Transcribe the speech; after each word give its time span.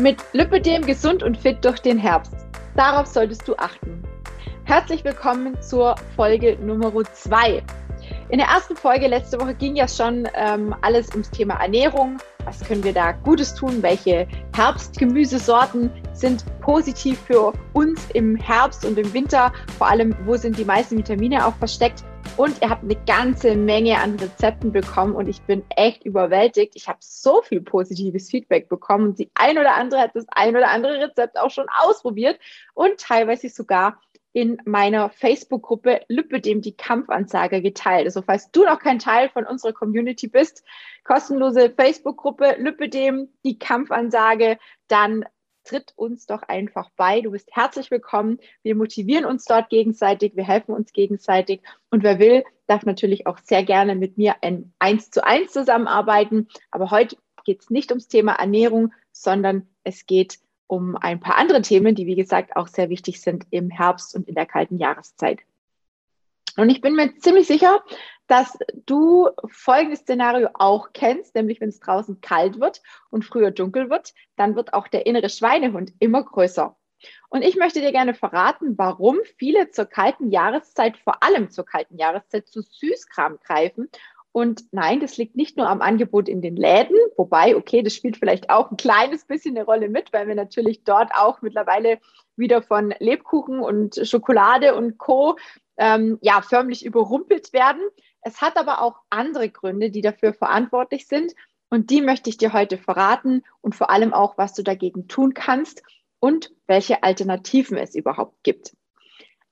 Mit 0.00 0.24
Lipidem 0.32 0.84
gesund 0.84 1.22
und 1.22 1.36
fit 1.36 1.64
durch 1.64 1.78
den 1.78 1.96
Herbst. 1.96 2.34
Darauf 2.74 3.06
solltest 3.06 3.46
du 3.46 3.54
achten. 3.54 4.02
Herzlich 4.64 5.04
willkommen 5.04 5.56
zur 5.62 5.94
Folge 6.16 6.58
Nummer 6.60 6.92
2. 7.04 7.62
In 8.28 8.38
der 8.38 8.48
ersten 8.48 8.74
Folge 8.74 9.06
letzte 9.06 9.40
Woche 9.40 9.54
ging 9.54 9.76
ja 9.76 9.86
schon 9.86 10.26
ähm, 10.34 10.74
alles 10.80 11.10
ums 11.10 11.30
Thema 11.30 11.62
Ernährung. 11.62 12.18
Was 12.44 12.58
können 12.64 12.82
wir 12.82 12.92
da 12.92 13.12
Gutes 13.12 13.54
tun? 13.54 13.84
Welche 13.84 14.26
Herbstgemüsesorten 14.56 15.92
sind 16.12 16.44
positiv 16.60 17.20
für 17.20 17.52
uns 17.72 18.04
im 18.14 18.34
Herbst 18.34 18.84
und 18.84 18.98
im 18.98 19.14
Winter? 19.14 19.52
Vor 19.78 19.86
allem, 19.86 20.16
wo 20.24 20.34
sind 20.36 20.58
die 20.58 20.64
meisten 20.64 20.98
Vitamine 20.98 21.46
auch 21.46 21.54
versteckt? 21.54 22.02
Und 22.36 22.60
ihr 22.62 22.68
habt 22.68 22.82
eine 22.82 22.96
ganze 23.06 23.54
Menge 23.54 23.98
an 23.98 24.16
Rezepten 24.16 24.72
bekommen 24.72 25.14
und 25.14 25.28
ich 25.28 25.40
bin 25.42 25.64
echt 25.76 26.04
überwältigt. 26.04 26.72
Ich 26.74 26.88
habe 26.88 26.98
so 27.00 27.42
viel 27.42 27.60
positives 27.60 28.28
Feedback 28.28 28.68
bekommen 28.68 29.10
und 29.10 29.18
die 29.20 29.30
ein 29.34 29.56
oder 29.56 29.76
andere 29.76 30.00
hat 30.00 30.16
das 30.16 30.26
ein 30.32 30.56
oder 30.56 30.68
andere 30.70 31.00
Rezept 31.00 31.38
auch 31.38 31.50
schon 31.50 31.66
ausprobiert 31.78 32.40
und 32.74 32.98
teilweise 32.98 33.48
sogar 33.48 34.00
in 34.32 34.60
meiner 34.64 35.10
Facebook-Gruppe 35.10 36.00
Lüppedem 36.08 36.60
die 36.60 36.76
Kampfansage 36.76 37.62
geteilt. 37.62 38.06
Also 38.06 38.20
falls 38.20 38.50
du 38.50 38.64
noch 38.64 38.80
kein 38.80 38.98
Teil 38.98 39.28
von 39.28 39.46
unserer 39.46 39.72
Community 39.72 40.26
bist, 40.26 40.64
kostenlose 41.04 41.70
Facebook-Gruppe 41.70 42.56
Lüppedem 42.58 43.28
die 43.44 43.60
Kampfansage, 43.60 44.58
dann 44.88 45.24
tritt 45.64 45.92
uns 45.96 46.26
doch 46.26 46.42
einfach 46.42 46.90
bei. 46.96 47.20
Du 47.20 47.32
bist 47.32 47.48
herzlich 47.52 47.90
willkommen. 47.90 48.38
Wir 48.62 48.74
motivieren 48.74 49.24
uns 49.24 49.44
dort 49.44 49.70
gegenseitig, 49.70 50.36
wir 50.36 50.46
helfen 50.46 50.74
uns 50.74 50.92
gegenseitig. 50.92 51.62
Und 51.90 52.02
wer 52.02 52.18
will, 52.18 52.44
darf 52.66 52.84
natürlich 52.84 53.26
auch 53.26 53.38
sehr 53.38 53.64
gerne 53.64 53.94
mit 53.94 54.18
mir 54.18 54.36
ein 54.42 54.72
eins 54.78 55.10
zu 55.10 55.24
eins 55.24 55.52
zusammenarbeiten. 55.52 56.48
Aber 56.70 56.90
heute 56.90 57.16
geht 57.44 57.62
es 57.62 57.70
nicht 57.70 57.90
ums 57.90 58.08
Thema 58.08 58.34
Ernährung, 58.34 58.92
sondern 59.12 59.68
es 59.82 60.06
geht 60.06 60.38
um 60.66 60.96
ein 60.96 61.20
paar 61.20 61.36
andere 61.36 61.62
Themen, 61.62 61.94
die 61.94 62.06
wie 62.06 62.16
gesagt 62.16 62.56
auch 62.56 62.68
sehr 62.68 62.88
wichtig 62.88 63.20
sind 63.20 63.46
im 63.50 63.70
Herbst 63.70 64.14
und 64.14 64.28
in 64.28 64.34
der 64.34 64.46
kalten 64.46 64.78
Jahreszeit. 64.78 65.40
Und 66.56 66.70
ich 66.70 66.80
bin 66.80 66.94
mir 66.94 67.16
ziemlich 67.18 67.46
sicher, 67.46 67.82
dass 68.26 68.56
du 68.86 69.28
folgendes 69.48 70.00
Szenario 70.00 70.48
auch 70.54 70.92
kennst, 70.92 71.34
nämlich 71.34 71.60
wenn 71.60 71.68
es 71.68 71.80
draußen 71.80 72.20
kalt 72.20 72.60
wird 72.60 72.82
und 73.10 73.24
früher 73.24 73.50
dunkel 73.50 73.90
wird, 73.90 74.14
dann 74.36 74.56
wird 74.56 74.72
auch 74.72 74.88
der 74.88 75.06
innere 75.06 75.28
Schweinehund 75.28 75.92
immer 75.98 76.22
größer. 76.22 76.76
Und 77.28 77.42
ich 77.42 77.56
möchte 77.56 77.80
dir 77.80 77.92
gerne 77.92 78.14
verraten, 78.14 78.78
warum 78.78 79.18
viele 79.36 79.70
zur 79.70 79.86
kalten 79.86 80.30
Jahreszeit, 80.30 80.96
vor 80.96 81.22
allem 81.22 81.50
zur 81.50 81.66
kalten 81.66 81.98
Jahreszeit, 81.98 82.48
zu 82.48 82.62
Süßkram 82.62 83.38
greifen. 83.44 83.90
Und 84.32 84.64
nein, 84.72 84.98
das 84.98 85.16
liegt 85.16 85.36
nicht 85.36 85.56
nur 85.56 85.68
am 85.68 85.80
Angebot 85.80 86.28
in 86.28 86.42
den 86.42 86.56
Läden, 86.56 86.96
wobei, 87.16 87.54
okay, 87.54 87.82
das 87.82 87.94
spielt 87.94 88.16
vielleicht 88.16 88.50
auch 88.50 88.70
ein 88.70 88.76
kleines 88.76 89.26
bisschen 89.26 89.56
eine 89.56 89.64
Rolle 89.64 89.88
mit, 89.88 90.12
weil 90.12 90.26
wir 90.26 90.34
natürlich 90.34 90.82
dort 90.82 91.12
auch 91.14 91.40
mittlerweile 91.40 91.98
wieder 92.34 92.60
von 92.60 92.92
Lebkuchen 92.98 93.60
und 93.60 94.00
Schokolade 94.02 94.74
und 94.74 94.98
Co. 94.98 95.36
Ähm, 95.76 96.18
ja, 96.20 96.42
förmlich 96.42 96.84
überrumpelt 96.84 97.52
werden. 97.52 97.82
Es 98.24 98.40
hat 98.40 98.56
aber 98.56 98.80
auch 98.80 98.96
andere 99.10 99.50
Gründe, 99.50 99.90
die 99.90 100.00
dafür 100.00 100.32
verantwortlich 100.32 101.06
sind. 101.06 101.34
Und 101.68 101.90
die 101.90 102.00
möchte 102.00 102.30
ich 102.30 102.36
dir 102.36 102.52
heute 102.52 102.78
verraten 102.78 103.42
und 103.60 103.74
vor 103.74 103.90
allem 103.90 104.12
auch, 104.12 104.38
was 104.38 104.54
du 104.54 104.62
dagegen 104.62 105.08
tun 105.08 105.34
kannst 105.34 105.82
und 106.20 106.52
welche 106.66 107.02
Alternativen 107.02 107.76
es 107.76 107.94
überhaupt 107.94 108.42
gibt. 108.42 108.74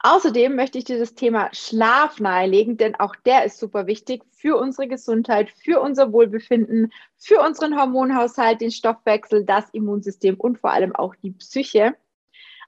Außerdem 0.04 0.56
möchte 0.56 0.78
ich 0.78 0.84
dir 0.84 0.98
das 0.98 1.14
Thema 1.14 1.48
Schlaf 1.52 2.18
nahelegen, 2.18 2.76
denn 2.76 2.96
auch 2.96 3.14
der 3.14 3.44
ist 3.44 3.58
super 3.58 3.86
wichtig 3.86 4.22
für 4.32 4.56
unsere 4.56 4.88
Gesundheit, 4.88 5.50
für 5.50 5.80
unser 5.80 6.12
Wohlbefinden, 6.12 6.92
für 7.16 7.40
unseren 7.40 7.78
Hormonhaushalt, 7.78 8.60
den 8.60 8.72
Stoffwechsel, 8.72 9.44
das 9.44 9.70
Immunsystem 9.70 10.34
und 10.40 10.58
vor 10.58 10.72
allem 10.72 10.96
auch 10.96 11.14
die 11.14 11.30
Psyche. 11.30 11.94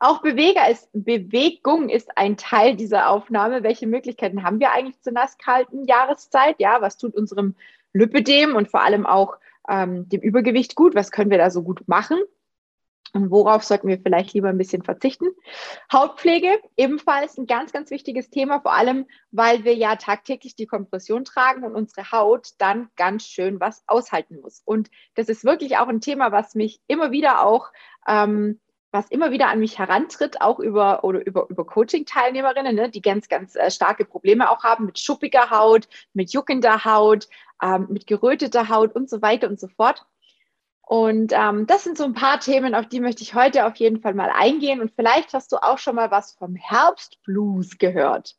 Auch 0.04 0.20
Beweger 0.20 0.68
ist, 0.68 0.90
Bewegung 0.92 1.88
ist 1.88 2.18
ein 2.18 2.36
Teil 2.36 2.76
dieser 2.76 3.08
Aufnahme. 3.08 3.62
Welche 3.62 3.86
Möglichkeiten 3.86 4.42
haben 4.42 4.60
wir 4.60 4.70
eigentlich 4.70 5.00
zur 5.00 5.14
nasskalten 5.14 5.86
Jahreszeit? 5.86 6.56
Ja, 6.58 6.82
was 6.82 6.98
tut 6.98 7.14
unserem 7.14 7.54
Lipidem 7.94 8.54
und 8.54 8.70
vor 8.70 8.82
allem 8.82 9.06
auch 9.06 9.38
ähm, 9.66 10.06
dem 10.10 10.20
Übergewicht 10.20 10.74
gut? 10.74 10.94
Was 10.94 11.10
können 11.10 11.30
wir 11.30 11.38
da 11.38 11.48
so 11.48 11.62
gut 11.62 11.88
machen? 11.88 12.18
Und 13.14 13.30
worauf 13.30 13.64
sollten 13.64 13.88
wir 13.88 13.98
vielleicht 13.98 14.34
lieber 14.34 14.50
ein 14.50 14.58
bisschen 14.58 14.82
verzichten? 14.82 15.28
Hautpflege, 15.90 16.60
ebenfalls 16.76 17.38
ein 17.38 17.46
ganz, 17.46 17.72
ganz 17.72 17.90
wichtiges 17.90 18.28
Thema, 18.28 18.60
vor 18.60 18.74
allem, 18.74 19.06
weil 19.30 19.64
wir 19.64 19.74
ja 19.74 19.96
tagtäglich 19.96 20.54
die 20.54 20.66
Kompression 20.66 21.24
tragen 21.24 21.64
und 21.64 21.74
unsere 21.74 22.12
Haut 22.12 22.50
dann 22.58 22.90
ganz 22.96 23.24
schön 23.24 23.58
was 23.58 23.82
aushalten 23.86 24.40
muss. 24.42 24.60
Und 24.66 24.90
das 25.14 25.30
ist 25.30 25.44
wirklich 25.44 25.78
auch 25.78 25.88
ein 25.88 26.02
Thema, 26.02 26.30
was 26.30 26.54
mich 26.54 26.82
immer 26.88 27.10
wieder 27.10 27.46
auch 27.46 27.72
ähm, 28.06 28.60
was 28.94 29.10
immer 29.10 29.32
wieder 29.32 29.48
an 29.48 29.58
mich 29.58 29.78
herantritt, 29.78 30.40
auch 30.40 30.60
über 30.60 31.02
oder 31.02 31.26
über, 31.26 31.48
über 31.50 31.66
Coaching-Teilnehmerinnen, 31.66 32.76
ne, 32.76 32.88
die 32.88 33.02
ganz, 33.02 33.28
ganz 33.28 33.56
äh, 33.56 33.68
starke 33.68 34.04
Probleme 34.04 34.48
auch 34.48 34.62
haben 34.62 34.86
mit 34.86 35.00
schuppiger 35.00 35.50
Haut, 35.50 35.88
mit 36.12 36.32
juckender 36.32 36.84
Haut, 36.84 37.28
ähm, 37.60 37.88
mit 37.90 38.06
geröteter 38.06 38.68
Haut 38.68 38.94
und 38.94 39.10
so 39.10 39.20
weiter 39.20 39.48
und 39.48 39.58
so 39.58 39.66
fort. 39.66 40.06
Und 40.86 41.32
ähm, 41.34 41.66
das 41.66 41.82
sind 41.82 41.98
so 41.98 42.04
ein 42.04 42.14
paar 42.14 42.38
Themen, 42.38 42.76
auf 42.76 42.86
die 42.86 43.00
möchte 43.00 43.24
ich 43.24 43.34
heute 43.34 43.66
auf 43.66 43.74
jeden 43.76 44.00
Fall 44.00 44.14
mal 44.14 44.30
eingehen. 44.30 44.80
Und 44.80 44.92
vielleicht 44.94 45.34
hast 45.34 45.50
du 45.50 45.56
auch 45.56 45.78
schon 45.78 45.96
mal 45.96 46.12
was 46.12 46.34
vom 46.34 46.54
Herbstblues 46.54 47.78
gehört. 47.78 48.36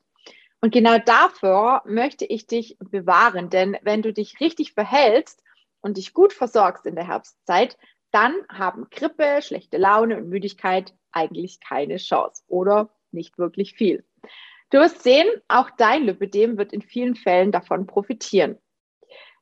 Und 0.61 0.71
genau 0.71 0.97
dafür 0.99 1.81
möchte 1.85 2.23
ich 2.23 2.47
dich 2.47 2.77
bewahren, 2.79 3.49
denn 3.49 3.77
wenn 3.81 4.01
du 4.01 4.13
dich 4.13 4.39
richtig 4.39 4.71
verhältst 4.71 5.43
und 5.81 5.97
dich 5.97 6.13
gut 6.13 6.31
versorgst 6.31 6.85
in 6.85 6.95
der 6.95 7.07
Herbstzeit, 7.07 7.77
dann 8.15 8.33
haben 8.47 8.87
Grippe, 8.91 9.41
schlechte 9.41 9.77
Laune 9.77 10.15
und 10.15 10.29
Müdigkeit 10.29 10.93
eigentlich 11.11 11.59
keine 11.59 11.97
Chance 11.97 12.43
oder 12.47 12.89
nicht 13.11 13.37
wirklich 13.37 13.73
viel. 13.73 14.05
Du 14.69 14.79
wirst 14.79 15.03
sehen, 15.03 15.27
auch 15.49 15.69
dein 15.69 16.03
Lipidem 16.03 16.57
wird 16.57 16.71
in 16.71 16.81
vielen 16.81 17.15
Fällen 17.15 17.51
davon 17.51 17.87
profitieren. 17.87 18.57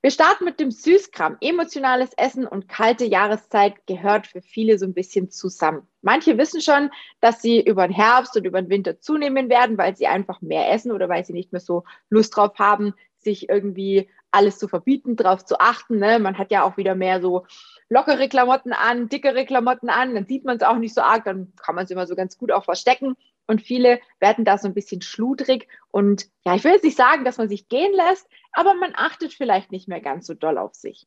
Wir 0.02 0.10
starten 0.12 0.44
mit 0.44 0.60
dem 0.60 0.72
Süßkram. 0.72 1.38
Emotionales 1.40 2.14
Essen 2.18 2.46
und 2.48 2.68
kalte 2.68 3.06
Jahreszeit 3.06 3.76
gehört 3.88 4.28
für 4.28 4.42
viele 4.42 4.78
so 4.78 4.86
ein 4.86 4.94
bisschen 4.94 5.30
zusammen. 5.30 5.88
Manche 6.02 6.38
wissen 6.38 6.60
schon, 6.60 6.90
dass 7.22 7.42
sie 7.42 7.62
über 7.62 7.88
den 7.88 7.96
Herbst 7.96 8.36
und 8.36 8.44
über 8.44 8.62
den 8.62 8.70
Winter 8.70 9.00
zunehmen 9.00 9.50
werden, 9.50 9.78
weil 9.78 9.96
sie 9.96 10.08
einfach 10.08 10.42
mehr 10.42 10.70
essen 10.74 10.92
oder 10.92 11.08
weil 11.10 11.24
sie 11.24 11.32
nicht 11.32 11.54
mehr 11.54 11.62
so 11.62 11.84
Lust 12.10 12.36
drauf 12.36 12.58
haben, 12.58 12.96
sich 13.18 13.48
irgendwie 13.50 14.10
alles 14.34 14.58
zu 14.58 14.68
verbieten, 14.68 15.16
darauf 15.16 15.46
zu 15.46 15.60
achten. 15.60 16.00
Ne? 16.00 16.20
Man 16.20 16.38
hat 16.38 16.52
ja 16.52 16.64
auch 16.64 16.78
wieder 16.78 16.96
mehr 16.96 17.22
so 17.22 17.46
lockere 17.90 18.28
Klamotten 18.28 18.74
an, 18.74 19.08
dickere 19.08 19.46
Klamotten 19.46 19.90
an, 19.90 20.16
dann 20.16 20.26
sieht 20.26 20.44
man 20.44 20.58
es 20.58 20.64
auch 20.64 20.78
nicht 20.78 20.96
so 20.96 21.02
arg, 21.02 21.26
dann 21.26 21.54
kann 21.62 21.76
man 21.76 21.86
es 21.86 21.92
immer 21.92 22.08
so 22.08 22.16
ganz 22.16 22.38
gut 22.38 22.52
auch 22.52 22.66
verstecken. 22.66 23.16
Und 23.46 23.62
viele 23.62 24.00
werden 24.20 24.46
da 24.46 24.58
so 24.58 24.68
ein 24.68 24.74
bisschen 24.74 25.02
schludrig 25.02 25.68
und 25.92 26.28
ja, 26.46 26.56
ich 26.56 26.64
will 26.64 26.72
jetzt 26.72 26.86
nicht 26.86 26.98
sagen, 26.98 27.26
dass 27.26 27.38
man 27.38 27.50
sich 27.50 27.68
gehen 27.68 27.94
lässt, 27.94 28.26
aber 28.54 28.74
man 28.74 28.94
achtet 28.96 29.34
vielleicht 29.34 29.72
nicht 29.72 29.88
mehr 29.88 30.00
ganz 30.00 30.28
so 30.28 30.34
doll 30.34 30.58
auf 30.58 30.74
sich. 30.74 31.06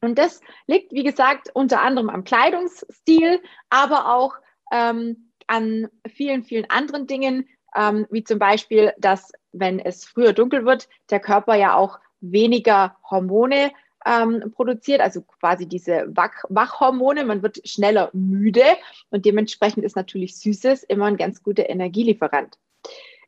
Und 0.00 0.18
das 0.18 0.40
liegt, 0.66 0.92
wie 0.92 1.04
gesagt, 1.04 1.50
unter 1.54 1.82
anderem 1.82 2.08
am 2.08 2.24
Kleidungsstil, 2.24 3.42
aber 3.68 4.14
auch 4.14 4.34
ähm, 4.72 5.32
an 5.46 5.88
vielen, 6.08 6.44
vielen 6.44 6.68
anderen 6.70 7.06
Dingen, 7.06 7.48
ähm, 7.76 8.06
wie 8.10 8.24
zum 8.24 8.38
Beispiel, 8.38 8.92
dass 8.98 9.32
wenn 9.52 9.78
es 9.78 10.04
früher 10.04 10.32
dunkel 10.32 10.64
wird, 10.64 10.88
der 11.10 11.20
Körper 11.20 11.54
ja 11.54 11.74
auch 11.74 11.98
weniger 12.30 12.96
Hormone 13.10 13.72
ähm, 14.06 14.52
produziert, 14.54 15.00
also 15.00 15.22
quasi 15.22 15.66
diese 15.66 16.06
Wach 16.08 16.44
Wachhormone. 16.48 17.24
Man 17.24 17.42
wird 17.42 17.66
schneller 17.66 18.10
müde 18.12 18.64
und 19.10 19.24
dementsprechend 19.24 19.84
ist 19.84 19.96
natürlich 19.96 20.36
Süßes 20.36 20.84
immer 20.84 21.06
ein 21.06 21.16
ganz 21.16 21.42
guter 21.42 21.68
Energielieferant. 21.68 22.58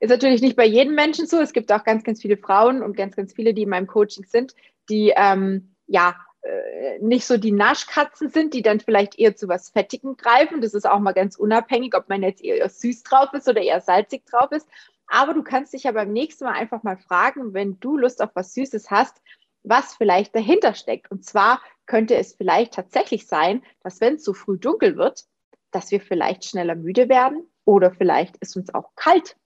Ist 0.01 0.11
natürlich 0.11 0.43
nicht 0.43 0.57
bei 0.57 0.67
jedem 0.67 0.95
Menschen 0.95 1.27
so. 1.27 1.41
Es 1.41 1.53
gibt 1.53 1.73
auch 1.73 1.85
ganz, 1.85 2.05
ganz 2.05 2.21
viele 2.21 2.37
Frauen 2.37 2.83
und 2.83 2.97
ganz, 2.97 3.17
ganz 3.17 3.33
viele, 3.33 3.55
die 3.55 3.63
in 3.63 3.71
meinem 3.71 3.87
Coaching 3.87 4.25
sind, 4.25 4.55
die 4.91 5.13
ähm, 5.17 5.75
ja 5.87 6.15
äh, 6.43 6.99
nicht 7.01 7.25
so 7.25 7.39
die 7.39 7.53
Naschkatzen 7.53 8.29
sind, 8.29 8.53
die 8.53 8.63
dann 8.63 8.81
vielleicht 8.81 9.19
eher 9.19 9.35
zu 9.35 9.49
was 9.49 9.71
Fettigem 9.71 10.17
greifen. 10.17 10.61
Das 10.61 10.75
ist 10.75 10.89
auch 10.89 11.01
mal 11.01 11.13
ganz 11.13 11.37
unabhängig, 11.37 11.95
ob 11.97 12.09
man 12.09 12.23
jetzt 12.23 12.45
eher 12.45 12.69
süß 12.69 13.03
drauf 13.05 13.33
ist 13.33 13.49
oder 13.49 13.63
eher 13.63 13.81
salzig 13.81 14.25
drauf 14.27 14.53
ist. 14.53 14.69
Aber 15.09 15.35
du 15.35 15.43
kannst 15.43 15.73
dich 15.73 15.85
ja 15.85 15.93
beim 15.93 16.13
nächsten 16.13 16.45
Mal 16.45 16.55
einfach 16.55 16.83
mal 16.83 16.97
fragen, 16.97 17.55
wenn 17.55 17.79
du 17.81 17.97
Lust 17.97 18.23
auf 18.23 18.31
was 18.35 18.55
Süßes 18.55 18.91
hast, 18.91 19.23
was 19.63 19.95
vielleicht 19.95 20.35
dahinter 20.35 20.75
steckt. 20.75 21.11
Und 21.11 21.25
zwar 21.25 21.61
könnte 21.87 22.17
es 22.17 22.35
vielleicht 22.35 22.75
tatsächlich 22.75 23.27
sein, 23.27 23.63
dass 23.83 24.01
wenn 24.01 24.15
es 24.15 24.25
so 24.25 24.35
früh 24.35 24.59
dunkel 24.59 24.97
wird, 24.97 25.25
dass 25.71 25.91
wir 25.91 26.01
vielleicht 26.01 26.45
schneller 26.45 26.75
müde 26.75 27.09
werden 27.09 27.49
oder 27.65 27.93
vielleicht 27.93 28.37
ist 28.39 28.57
uns 28.57 28.73
auch 28.75 28.95
kalt. 28.97 29.37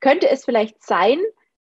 Könnte 0.00 0.28
es 0.28 0.44
vielleicht 0.44 0.82
sein, 0.82 1.18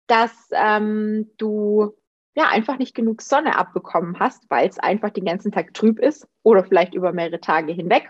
dass 0.07 0.31
ähm, 0.51 1.31
du 1.37 1.93
ja 2.35 2.47
einfach 2.47 2.77
nicht 2.77 2.95
genug 2.95 3.21
Sonne 3.21 3.57
abbekommen 3.57 4.19
hast, 4.19 4.49
weil 4.49 4.69
es 4.69 4.79
einfach 4.79 5.09
den 5.09 5.25
ganzen 5.25 5.51
Tag 5.51 5.73
trüb 5.73 5.99
ist 5.99 6.27
oder 6.43 6.63
vielleicht 6.63 6.93
über 6.93 7.11
mehrere 7.11 7.41
Tage 7.41 7.73
hinweg 7.73 8.09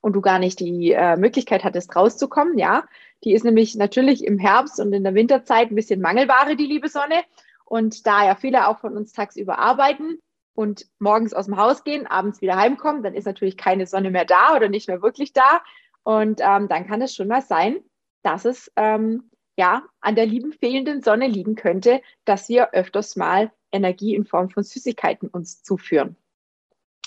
und 0.00 0.12
du 0.12 0.20
gar 0.20 0.38
nicht 0.38 0.60
die 0.60 0.92
äh, 0.92 1.16
Möglichkeit 1.16 1.64
hattest, 1.64 1.96
rauszukommen. 1.96 2.58
Ja, 2.58 2.84
die 3.24 3.32
ist 3.32 3.44
nämlich 3.44 3.74
natürlich 3.74 4.24
im 4.24 4.38
Herbst 4.38 4.80
und 4.80 4.92
in 4.92 5.04
der 5.04 5.14
Winterzeit 5.14 5.70
ein 5.70 5.74
bisschen 5.74 6.00
Mangelware, 6.00 6.56
die 6.56 6.66
liebe 6.66 6.88
Sonne. 6.88 7.22
Und 7.64 8.06
da 8.06 8.24
ja 8.24 8.36
viele 8.36 8.68
auch 8.68 8.78
von 8.78 8.96
uns 8.96 9.12
tagsüber 9.12 9.58
arbeiten, 9.58 10.18
und 10.56 10.86
morgens 10.98 11.34
aus 11.34 11.46
dem 11.46 11.56
Haus 11.56 11.84
gehen, 11.84 12.06
abends 12.06 12.40
wieder 12.40 12.56
heimkommen, 12.56 13.02
dann 13.02 13.14
ist 13.14 13.26
natürlich 13.26 13.56
keine 13.56 13.86
Sonne 13.86 14.10
mehr 14.10 14.24
da 14.24 14.56
oder 14.56 14.68
nicht 14.68 14.88
mehr 14.88 15.02
wirklich 15.02 15.32
da. 15.32 15.62
Und 16.02 16.40
ähm, 16.40 16.68
dann 16.68 16.86
kann 16.86 17.02
es 17.02 17.14
schon 17.14 17.28
mal 17.28 17.42
sein, 17.42 17.78
dass 18.22 18.44
es 18.44 18.72
ähm, 18.76 19.30
ja 19.56 19.84
an 20.00 20.16
der 20.16 20.26
lieben 20.26 20.52
fehlenden 20.52 21.02
Sonne 21.02 21.28
liegen 21.28 21.54
könnte, 21.54 22.00
dass 22.24 22.48
wir 22.48 22.72
öfters 22.72 23.16
mal 23.16 23.52
Energie 23.70 24.14
in 24.14 24.24
Form 24.24 24.50
von 24.50 24.62
Süßigkeiten 24.62 25.28
uns 25.28 25.62
zuführen. 25.62 26.16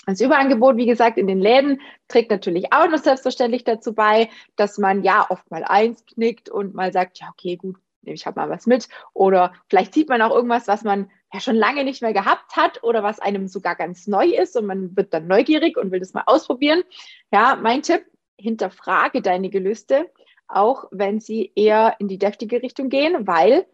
Das 0.06 0.20
Überangebot, 0.20 0.76
wie 0.76 0.86
gesagt, 0.86 1.18
in 1.18 1.26
den 1.26 1.40
Läden 1.40 1.80
trägt 2.08 2.30
natürlich 2.30 2.72
auch 2.72 2.88
noch 2.88 2.98
selbstverständlich 2.98 3.64
dazu 3.64 3.94
bei, 3.94 4.30
dass 4.56 4.78
man 4.78 5.02
ja 5.02 5.26
oft 5.28 5.50
mal 5.50 5.62
eins 5.62 6.04
knickt 6.06 6.48
und 6.48 6.74
mal 6.74 6.92
sagt, 6.92 7.20
ja, 7.20 7.28
okay, 7.30 7.56
gut, 7.56 7.76
nehme 8.02 8.14
ich 8.14 8.24
halt 8.24 8.36
mal 8.36 8.48
was 8.48 8.66
mit. 8.66 8.88
Oder 9.12 9.52
vielleicht 9.68 9.94
sieht 9.94 10.08
man 10.08 10.22
auch 10.22 10.34
irgendwas, 10.34 10.68
was 10.68 10.84
man 10.84 11.10
ja 11.32 11.40
schon 11.40 11.54
lange 11.54 11.84
nicht 11.84 12.02
mehr 12.02 12.12
gehabt 12.12 12.56
hat 12.56 12.82
oder 12.82 13.02
was 13.02 13.20
einem 13.20 13.46
sogar 13.46 13.76
ganz 13.76 14.06
neu 14.06 14.26
ist 14.26 14.56
und 14.56 14.66
man 14.66 14.96
wird 14.96 15.12
dann 15.14 15.26
neugierig 15.26 15.76
und 15.76 15.92
will 15.92 16.00
das 16.00 16.14
mal 16.14 16.24
ausprobieren. 16.26 16.82
Ja, 17.30 17.56
mein 17.60 17.82
Tipp, 17.82 18.04
hinterfrage 18.38 19.22
deine 19.22 19.50
Gelüste, 19.50 20.10
auch 20.48 20.86
wenn 20.90 21.20
sie 21.20 21.52
eher 21.54 21.96
in 21.98 22.08
die 22.08 22.18
deftige 22.18 22.62
Richtung 22.62 22.88
gehen, 22.88 23.26
weil 23.26 23.66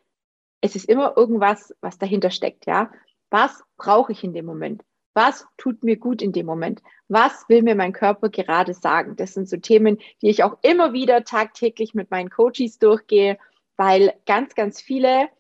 es 0.61 0.75
ist 0.75 0.89
immer 0.89 1.17
irgendwas, 1.17 1.75
was 1.81 1.99
dahinter 1.99 2.31
steckt. 2.31 2.67
Ja, 2.67 2.91
was 3.31 3.63
brauche 3.77 4.13
ich 4.13 4.25
in 4.25 4.35
dem 4.35 4.45
Moment? 4.45 4.83
Was 5.17 5.47
tut 5.57 5.83
mir 5.83 5.97
gut 5.97 6.21
in 6.21 6.33
dem 6.33 6.45
Moment? 6.45 6.83
Was 7.09 7.49
will 7.49 7.63
mir 7.63 7.75
mein 7.75 7.95
Körper 7.95 8.29
gerade 8.29 8.75
sagen? 8.75 9.17
Das 9.17 9.33
sind 9.33 9.49
so 9.49 9.57
Themen, 9.57 9.97
die 10.21 10.29
ich 10.29 10.43
auch 10.43 10.59
immer 10.61 10.93
wieder 10.93 11.25
tagtäglich 11.25 11.95
mit 11.95 12.11
meinen 12.11 12.29
Coaches 12.29 12.79
durchgehe, 12.79 13.39
weil 13.79 14.13
ganz, 14.27 14.55
ganz 14.55 14.83
viele 14.83 15.31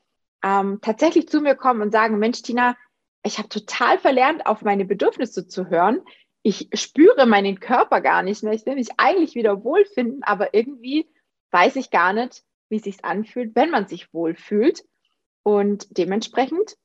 ähm, 0.43 0.79
tatsächlich 0.81 1.29
zu 1.29 1.43
mir 1.43 1.55
kommen 1.57 1.83
und 1.83 1.93
sagen, 1.93 2.19
Mensch, 2.19 2.41
Tina, 2.41 2.75
ich 3.23 3.37
habe 3.37 3.51
total 3.51 3.99
verlernt, 3.99 4.47
auf 4.47 4.63
meine 4.63 4.87
Bedürfnisse 4.87 5.47
zu 5.47 5.69
hören. 5.69 6.01
Ich 6.43 6.71
spüre 6.73 7.27
meinen 7.27 7.61
Körper 7.61 8.01
gar 8.01 8.23
nicht 8.23 8.43
mehr. 8.43 8.55
Ich 8.55 8.65
will 8.65 8.77
mich 8.77 8.89
eigentlich 8.97 9.35
wieder 9.35 9.63
wohlfinden, 9.63 10.23
aber 10.23 10.55
irgendwie 10.55 11.07
weiß 11.51 11.77
ich 11.77 11.91
gar 11.91 12.15
nicht, 12.15 12.45
wie 12.71 12.77
es 12.77 12.85
sich 12.85 13.05
anfühlt, 13.05 13.55
wenn 13.55 13.69
man 13.69 13.87
sich 13.87 14.15
wohlfühlt. 14.15 14.87
Und 15.43 15.99
dementsprechend 15.99 16.79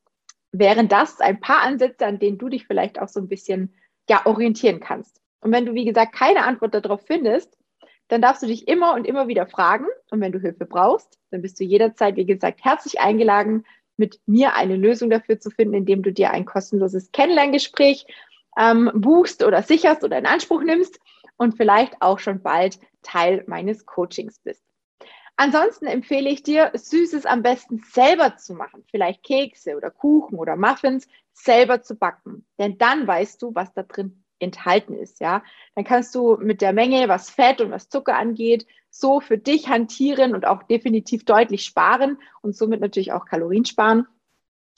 wären 0.52 0.88
das 0.88 1.20
ein 1.20 1.40
paar 1.40 1.62
Ansätze, 1.62 2.06
an 2.06 2.18
denen 2.18 2.38
du 2.38 2.48
dich 2.48 2.66
vielleicht 2.66 3.00
auch 3.00 3.08
so 3.08 3.20
ein 3.20 3.28
bisschen 3.28 3.74
ja, 4.08 4.24
orientieren 4.26 4.80
kannst. 4.80 5.20
Und 5.40 5.50
wenn 5.50 5.66
du, 5.66 5.74
wie 5.74 5.84
gesagt, 5.84 6.14
keine 6.14 6.44
Antwort 6.44 6.74
darauf 6.74 7.02
findest, 7.06 7.56
dann 8.08 8.20
darfst 8.20 8.42
du 8.42 8.46
dich 8.46 8.68
immer 8.68 8.94
und 8.94 9.06
immer 9.06 9.26
wieder 9.26 9.46
fragen. 9.46 9.86
Und 10.10 10.20
wenn 10.20 10.32
du 10.32 10.38
Hilfe 10.38 10.66
brauchst, 10.66 11.18
dann 11.30 11.42
bist 11.42 11.58
du 11.58 11.64
jederzeit, 11.64 12.16
wie 12.16 12.26
gesagt, 12.26 12.62
herzlich 12.62 13.00
eingeladen, 13.00 13.64
mit 13.96 14.20
mir 14.26 14.54
eine 14.54 14.76
Lösung 14.76 15.10
dafür 15.10 15.40
zu 15.40 15.50
finden, 15.50 15.74
indem 15.74 16.02
du 16.02 16.12
dir 16.12 16.30
ein 16.30 16.44
kostenloses 16.44 17.10
Kennenlerngespräch 17.12 18.06
ähm, 18.58 18.90
buchst 18.94 19.42
oder 19.42 19.62
sicherst 19.62 20.04
oder 20.04 20.18
in 20.18 20.26
Anspruch 20.26 20.62
nimmst 20.62 20.98
und 21.36 21.56
vielleicht 21.56 21.94
auch 22.00 22.18
schon 22.18 22.42
bald 22.42 22.78
Teil 23.02 23.44
meines 23.46 23.86
Coachings 23.86 24.38
bist. 24.40 24.62
Ansonsten 25.42 25.86
empfehle 25.86 26.30
ich 26.30 26.44
dir, 26.44 26.70
Süßes 26.72 27.26
am 27.26 27.42
besten 27.42 27.82
selber 27.90 28.36
zu 28.36 28.54
machen. 28.54 28.84
Vielleicht 28.88 29.24
Kekse 29.24 29.76
oder 29.76 29.90
Kuchen 29.90 30.38
oder 30.38 30.54
Muffins 30.54 31.08
selber 31.32 31.82
zu 31.82 31.96
backen. 31.96 32.46
Denn 32.60 32.78
dann 32.78 33.08
weißt 33.08 33.42
du, 33.42 33.52
was 33.52 33.74
da 33.74 33.82
drin 33.82 34.22
enthalten 34.38 34.94
ist, 34.94 35.18
ja. 35.18 35.42
Dann 35.74 35.82
kannst 35.82 36.14
du 36.14 36.36
mit 36.36 36.60
der 36.60 36.72
Menge, 36.72 37.08
was 37.08 37.28
Fett 37.28 37.60
und 37.60 37.72
was 37.72 37.88
Zucker 37.88 38.16
angeht, 38.16 38.68
so 38.88 39.18
für 39.18 39.36
dich 39.36 39.68
hantieren 39.68 40.36
und 40.36 40.46
auch 40.46 40.62
definitiv 40.62 41.24
deutlich 41.24 41.64
sparen 41.64 42.18
und 42.42 42.54
somit 42.54 42.80
natürlich 42.80 43.10
auch 43.10 43.24
Kalorien 43.24 43.64
sparen. 43.64 44.06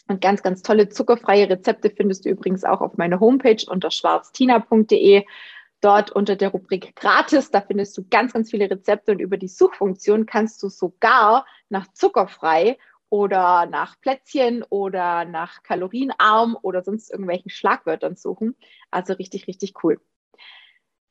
Und 0.09 0.23
ganz, 0.23 0.43
ganz 0.43 0.63
tolle 0.63 0.89
zuckerfreie 0.89 1.51
Rezepte 1.51 1.91
findest 1.91 2.25
du 2.25 2.31
übrigens 2.31 2.65
auch 2.65 2.81
auf 2.81 2.97
meiner 2.97 3.21
Homepage 3.21 3.63
unter 3.69 3.91
schwarztina.de. 3.91 5.27
Dort 5.85 6.11
unter 6.11 6.35
der 6.35 6.49
Rubrik 6.49 6.97
Gratis, 6.97 7.51
da 7.51 7.61
findest 7.61 7.99
du 7.99 8.07
ganz, 8.09 8.33
ganz 8.33 8.51
viele 8.51 8.71
Rezepte 8.71 9.13
und 9.13 9.19
über 9.19 9.37
die 9.37 9.49
Suchfunktion 9.49 10.25
kannst 10.25 10.63
du 10.63 10.71
sogar 10.71 11.45
nach 11.69 11.93
zuckerfrei 11.93 12.79
oder 13.11 13.67
nach 13.67 14.01
Plätzchen 14.01 14.63
oder 14.71 15.27
nach 15.27 15.63
kalorienarm 15.63 16.57
oder 16.63 16.83
sonst 16.83 17.11
irgendwelchen 17.11 17.51
Schlagwörtern 17.51 18.17
suchen. 18.17 18.57
Also 18.91 19.13
richtig, 19.13 19.47
richtig 19.47 19.75
cool. 19.85 20.01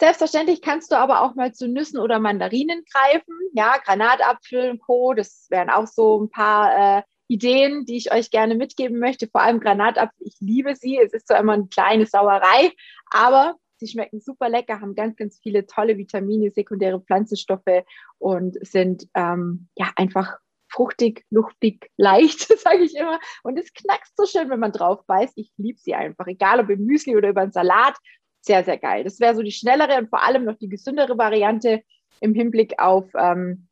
Selbstverständlich 0.02 0.64
kannst 0.64 0.92
du 0.92 0.98
aber 0.98 1.22
auch 1.22 1.36
mal 1.36 1.54
zu 1.54 1.68
Nüssen 1.68 2.00
oder 2.00 2.18
Mandarinen 2.18 2.84
greifen. 2.92 3.36
Ja, 3.54 3.78
Granatapfel 3.78 4.72
und 4.72 4.80
Co. 4.80 5.14
Das 5.14 5.46
wären 5.52 5.70
auch 5.70 5.86
so 5.86 6.20
ein 6.20 6.32
paar 6.32 6.98
äh, 6.98 7.04
Ideen, 7.28 7.86
die 7.86 7.98
ich 7.98 8.12
euch 8.12 8.32
gerne 8.32 8.56
mitgeben 8.56 8.98
möchte. 8.98 9.28
Vor 9.28 9.42
allem 9.42 9.60
Granatapfel. 9.60 10.26
Ich 10.26 10.38
liebe 10.40 10.76
sie. 10.76 10.98
Es 10.98 11.14
ist 11.14 11.28
zwar 11.28 11.40
immer 11.40 11.54
eine 11.54 11.68
kleine 11.68 12.08
Sauerei, 12.08 12.72
aber 13.12 13.56
Sie 13.84 13.92
schmecken 13.92 14.22
super 14.22 14.48
lecker, 14.48 14.80
haben 14.80 14.96
ganz, 14.96 15.18
ganz 15.18 15.40
viele 15.40 15.66
tolle 15.66 15.98
Vitamine, 15.98 16.52
sekundäre 16.52 17.02
Pflanzenstoffe 17.02 17.84
und 18.18 18.58
sind 18.66 19.08
ähm, 19.14 19.68
ja 19.76 19.92
einfach 19.98 20.38
fruchtig, 20.70 21.26
luftig, 21.30 21.92
leicht, 21.98 22.48
sage 22.60 22.84
ich 22.84 22.96
immer. 22.96 23.20
Und 23.44 23.60
es 23.60 23.74
knackst 23.74 24.16
so 24.16 24.26
schön, 24.26 24.50
wenn 24.50 24.60
man 24.60 24.72
drauf 24.72 25.06
beißt. 25.06 25.38
Ich 25.38 25.52
liebe 25.58 25.80
sie 25.80 25.94
einfach, 25.96 26.28
egal 26.28 26.60
ob 26.60 26.70
im 26.70 26.86
Müsli 26.86 27.16
oder 27.16 27.30
über 27.30 27.42
einen 27.42 27.52
Salat. 27.52 27.96
Sehr, 28.42 28.64
sehr 28.64 28.78
geil. 28.78 29.04
Das 29.04 29.20
wäre 29.20 29.36
so 29.36 29.42
die 29.42 29.52
schnellere 29.52 29.98
und 29.98 30.10
vor 30.10 30.24
allem 30.24 30.46
noch 30.46 30.58
die 30.58 30.70
gesündere 30.70 31.18
Variante 31.18 31.82
im 32.20 32.34
Hinblick 32.34 32.80
auf 32.80 33.10
ähm, 33.16 33.68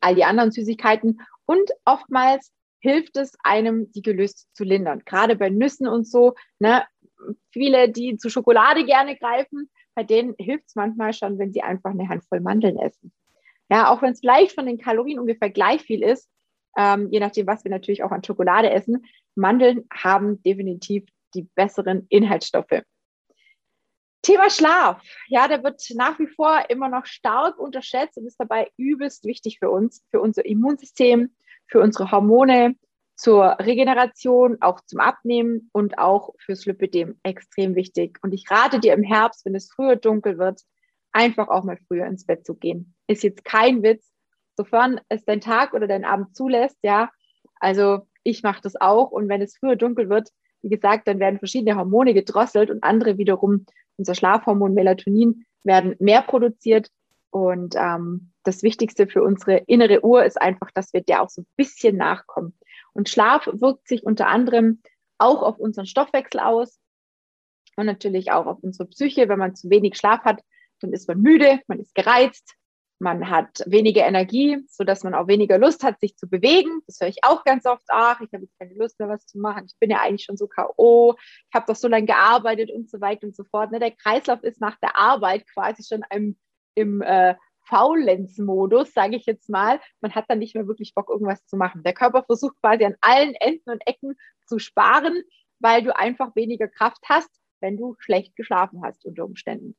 all 0.00 0.14
die 0.14 0.24
anderen 0.24 0.50
Süßigkeiten. 0.50 1.20
Und 1.46 1.70
oftmals 1.84 2.52
hilft 2.78 3.16
es 3.16 3.32
einem, 3.42 3.90
die 3.92 4.02
Gelüste 4.02 4.44
zu 4.52 4.62
lindern. 4.62 5.02
Gerade 5.06 5.36
bei 5.36 5.48
Nüssen 5.48 5.88
und 5.88 6.06
so. 6.06 6.34
Ne? 6.58 6.84
Viele, 7.50 7.90
die 7.90 8.16
zu 8.16 8.28
Schokolade 8.28 8.84
gerne 8.84 9.16
greifen, 9.16 9.70
bei 9.94 10.02
denen 10.02 10.34
hilft 10.38 10.66
es 10.66 10.74
manchmal 10.74 11.12
schon, 11.12 11.38
wenn 11.38 11.52
sie 11.52 11.62
einfach 11.62 11.90
eine 11.90 12.08
Handvoll 12.08 12.40
Mandeln 12.40 12.78
essen. 12.78 13.12
Ja, 13.70 13.90
auch 13.90 14.02
wenn 14.02 14.12
es 14.12 14.20
vielleicht 14.20 14.54
von 14.54 14.66
den 14.66 14.78
Kalorien 14.78 15.18
ungefähr 15.18 15.50
gleich 15.50 15.82
viel 15.82 16.02
ist, 16.02 16.28
ähm, 16.76 17.08
je 17.10 17.20
nachdem, 17.20 17.46
was 17.46 17.64
wir 17.64 17.70
natürlich 17.70 18.02
auch 18.02 18.10
an 18.10 18.24
Schokolade 18.24 18.70
essen, 18.70 19.04
Mandeln 19.34 19.86
haben 19.92 20.42
definitiv 20.42 21.04
die 21.34 21.48
besseren 21.54 22.06
Inhaltsstoffe. 22.08 22.82
Thema 24.22 24.48
Schlaf. 24.48 25.02
Ja, 25.28 25.48
der 25.48 25.62
wird 25.62 25.82
nach 25.94 26.18
wie 26.18 26.26
vor 26.26 26.64
immer 26.70 26.88
noch 26.88 27.04
stark 27.04 27.58
unterschätzt 27.58 28.16
und 28.16 28.26
ist 28.26 28.40
dabei 28.40 28.70
übelst 28.76 29.24
wichtig 29.24 29.58
für 29.58 29.70
uns, 29.70 30.02
für 30.10 30.20
unser 30.20 30.44
Immunsystem, 30.46 31.34
für 31.68 31.80
unsere 31.80 32.10
Hormone, 32.10 32.74
zur 33.16 33.56
Regeneration, 33.60 34.58
auch 34.60 34.80
zum 34.86 35.00
Abnehmen 35.00 35.70
und 35.72 35.98
auch 35.98 36.34
fürs 36.38 36.66
Lipidem 36.66 37.18
extrem 37.22 37.74
wichtig. 37.74 38.18
Und 38.22 38.32
ich 38.32 38.50
rate 38.50 38.80
dir 38.80 38.94
im 38.94 39.02
Herbst, 39.02 39.44
wenn 39.44 39.54
es 39.54 39.70
früher 39.70 39.96
dunkel 39.96 40.38
wird, 40.38 40.60
einfach 41.12 41.48
auch 41.48 41.64
mal 41.64 41.78
früher 41.86 42.06
ins 42.06 42.26
Bett 42.26 42.44
zu 42.44 42.54
gehen. 42.54 42.94
Ist 43.06 43.22
jetzt 43.22 43.44
kein 43.44 43.82
Witz, 43.82 44.10
sofern 44.56 45.00
es 45.08 45.24
dein 45.24 45.40
Tag 45.40 45.74
oder 45.74 45.86
dein 45.86 46.04
Abend 46.04 46.34
zulässt, 46.34 46.78
ja. 46.82 47.10
Also 47.60 48.06
ich 48.24 48.42
mache 48.42 48.60
das 48.62 48.80
auch. 48.80 49.10
Und 49.10 49.28
wenn 49.28 49.40
es 49.40 49.56
früher 49.56 49.76
dunkel 49.76 50.08
wird, 50.08 50.30
wie 50.62 50.70
gesagt, 50.70 51.06
dann 51.06 51.20
werden 51.20 51.38
verschiedene 51.38 51.76
Hormone 51.76 52.14
gedrosselt 52.14 52.70
und 52.70 52.82
andere 52.82 53.18
wiederum, 53.18 53.66
unser 53.96 54.14
Schlafhormon 54.14 54.74
Melatonin, 54.74 55.44
werden 55.62 55.94
mehr 56.00 56.22
produziert. 56.22 56.90
Und 57.30 57.74
ähm, 57.76 58.32
das 58.44 58.62
Wichtigste 58.62 59.06
für 59.06 59.22
unsere 59.22 59.58
innere 59.66 60.04
Uhr 60.04 60.24
ist 60.24 60.40
einfach, 60.40 60.70
dass 60.72 60.92
wir 60.92 61.02
der 61.02 61.22
auch 61.22 61.28
so 61.28 61.42
ein 61.42 61.46
bisschen 61.56 61.96
nachkommen. 61.96 62.54
Und 62.94 63.08
Schlaf 63.08 63.46
wirkt 63.52 63.88
sich 63.88 64.04
unter 64.04 64.28
anderem 64.28 64.82
auch 65.18 65.42
auf 65.42 65.58
unseren 65.58 65.86
Stoffwechsel 65.86 66.40
aus 66.40 66.80
und 67.76 67.86
natürlich 67.86 68.32
auch 68.32 68.46
auf 68.46 68.58
unsere 68.62 68.88
Psyche. 68.88 69.28
Wenn 69.28 69.38
man 69.38 69.54
zu 69.54 69.68
wenig 69.70 69.96
Schlaf 69.96 70.24
hat, 70.24 70.42
dann 70.80 70.92
ist 70.92 71.08
man 71.08 71.20
müde, 71.20 71.60
man 71.66 71.80
ist 71.80 71.94
gereizt, 71.94 72.54
man 73.00 73.28
hat 73.28 73.62
weniger 73.66 74.06
Energie, 74.06 74.64
so 74.68 74.84
dass 74.84 75.02
man 75.02 75.14
auch 75.14 75.26
weniger 75.26 75.58
Lust 75.58 75.82
hat, 75.82 76.00
sich 76.00 76.16
zu 76.16 76.28
bewegen. 76.28 76.80
Das 76.86 77.00
höre 77.00 77.08
ich 77.08 77.22
auch 77.22 77.44
ganz 77.44 77.66
oft. 77.66 77.84
Ach, 77.88 78.20
ich 78.20 78.32
habe 78.32 78.44
jetzt 78.44 78.58
keine 78.58 78.74
Lust 78.74 78.98
mehr, 78.98 79.08
was 79.08 79.26
zu 79.26 79.38
machen. 79.38 79.66
Ich 79.66 79.76
bin 79.78 79.90
ja 79.90 80.00
eigentlich 80.00 80.24
schon 80.24 80.36
so 80.36 80.46
K.O. 80.46 81.14
Ich 81.18 81.54
habe 81.54 81.66
doch 81.66 81.76
so 81.76 81.88
lange 81.88 82.06
gearbeitet 82.06 82.70
und 82.70 82.88
so 82.88 83.00
weiter 83.00 83.26
und 83.26 83.34
so 83.34 83.44
fort. 83.44 83.72
Ne, 83.72 83.80
der 83.80 83.90
Kreislauf 83.90 84.42
ist 84.42 84.60
nach 84.60 84.78
der 84.78 84.96
Arbeit 84.96 85.44
quasi 85.52 85.82
schon 85.82 86.04
im, 86.10 86.38
im 86.74 87.02
äh, 87.02 87.34
Faulenz-Modus, 87.66 88.92
sage 88.92 89.16
ich 89.16 89.26
jetzt 89.26 89.48
mal. 89.48 89.80
Man 90.00 90.14
hat 90.14 90.26
dann 90.28 90.38
nicht 90.38 90.54
mehr 90.54 90.66
wirklich 90.66 90.94
Bock, 90.94 91.08
irgendwas 91.08 91.44
zu 91.46 91.56
machen. 91.56 91.82
Der 91.82 91.94
Körper 91.94 92.24
versucht 92.24 92.60
quasi 92.60 92.84
an 92.84 92.96
allen 93.00 93.34
Enden 93.34 93.70
und 93.70 93.86
Ecken 93.86 94.16
zu 94.46 94.58
sparen, 94.58 95.22
weil 95.58 95.82
du 95.82 95.96
einfach 95.96 96.34
weniger 96.36 96.68
Kraft 96.68 97.02
hast, 97.08 97.30
wenn 97.60 97.76
du 97.76 97.96
schlecht 97.98 98.36
geschlafen 98.36 98.82
hast 98.84 99.04
unter 99.04 99.24
Umständen. 99.24 99.76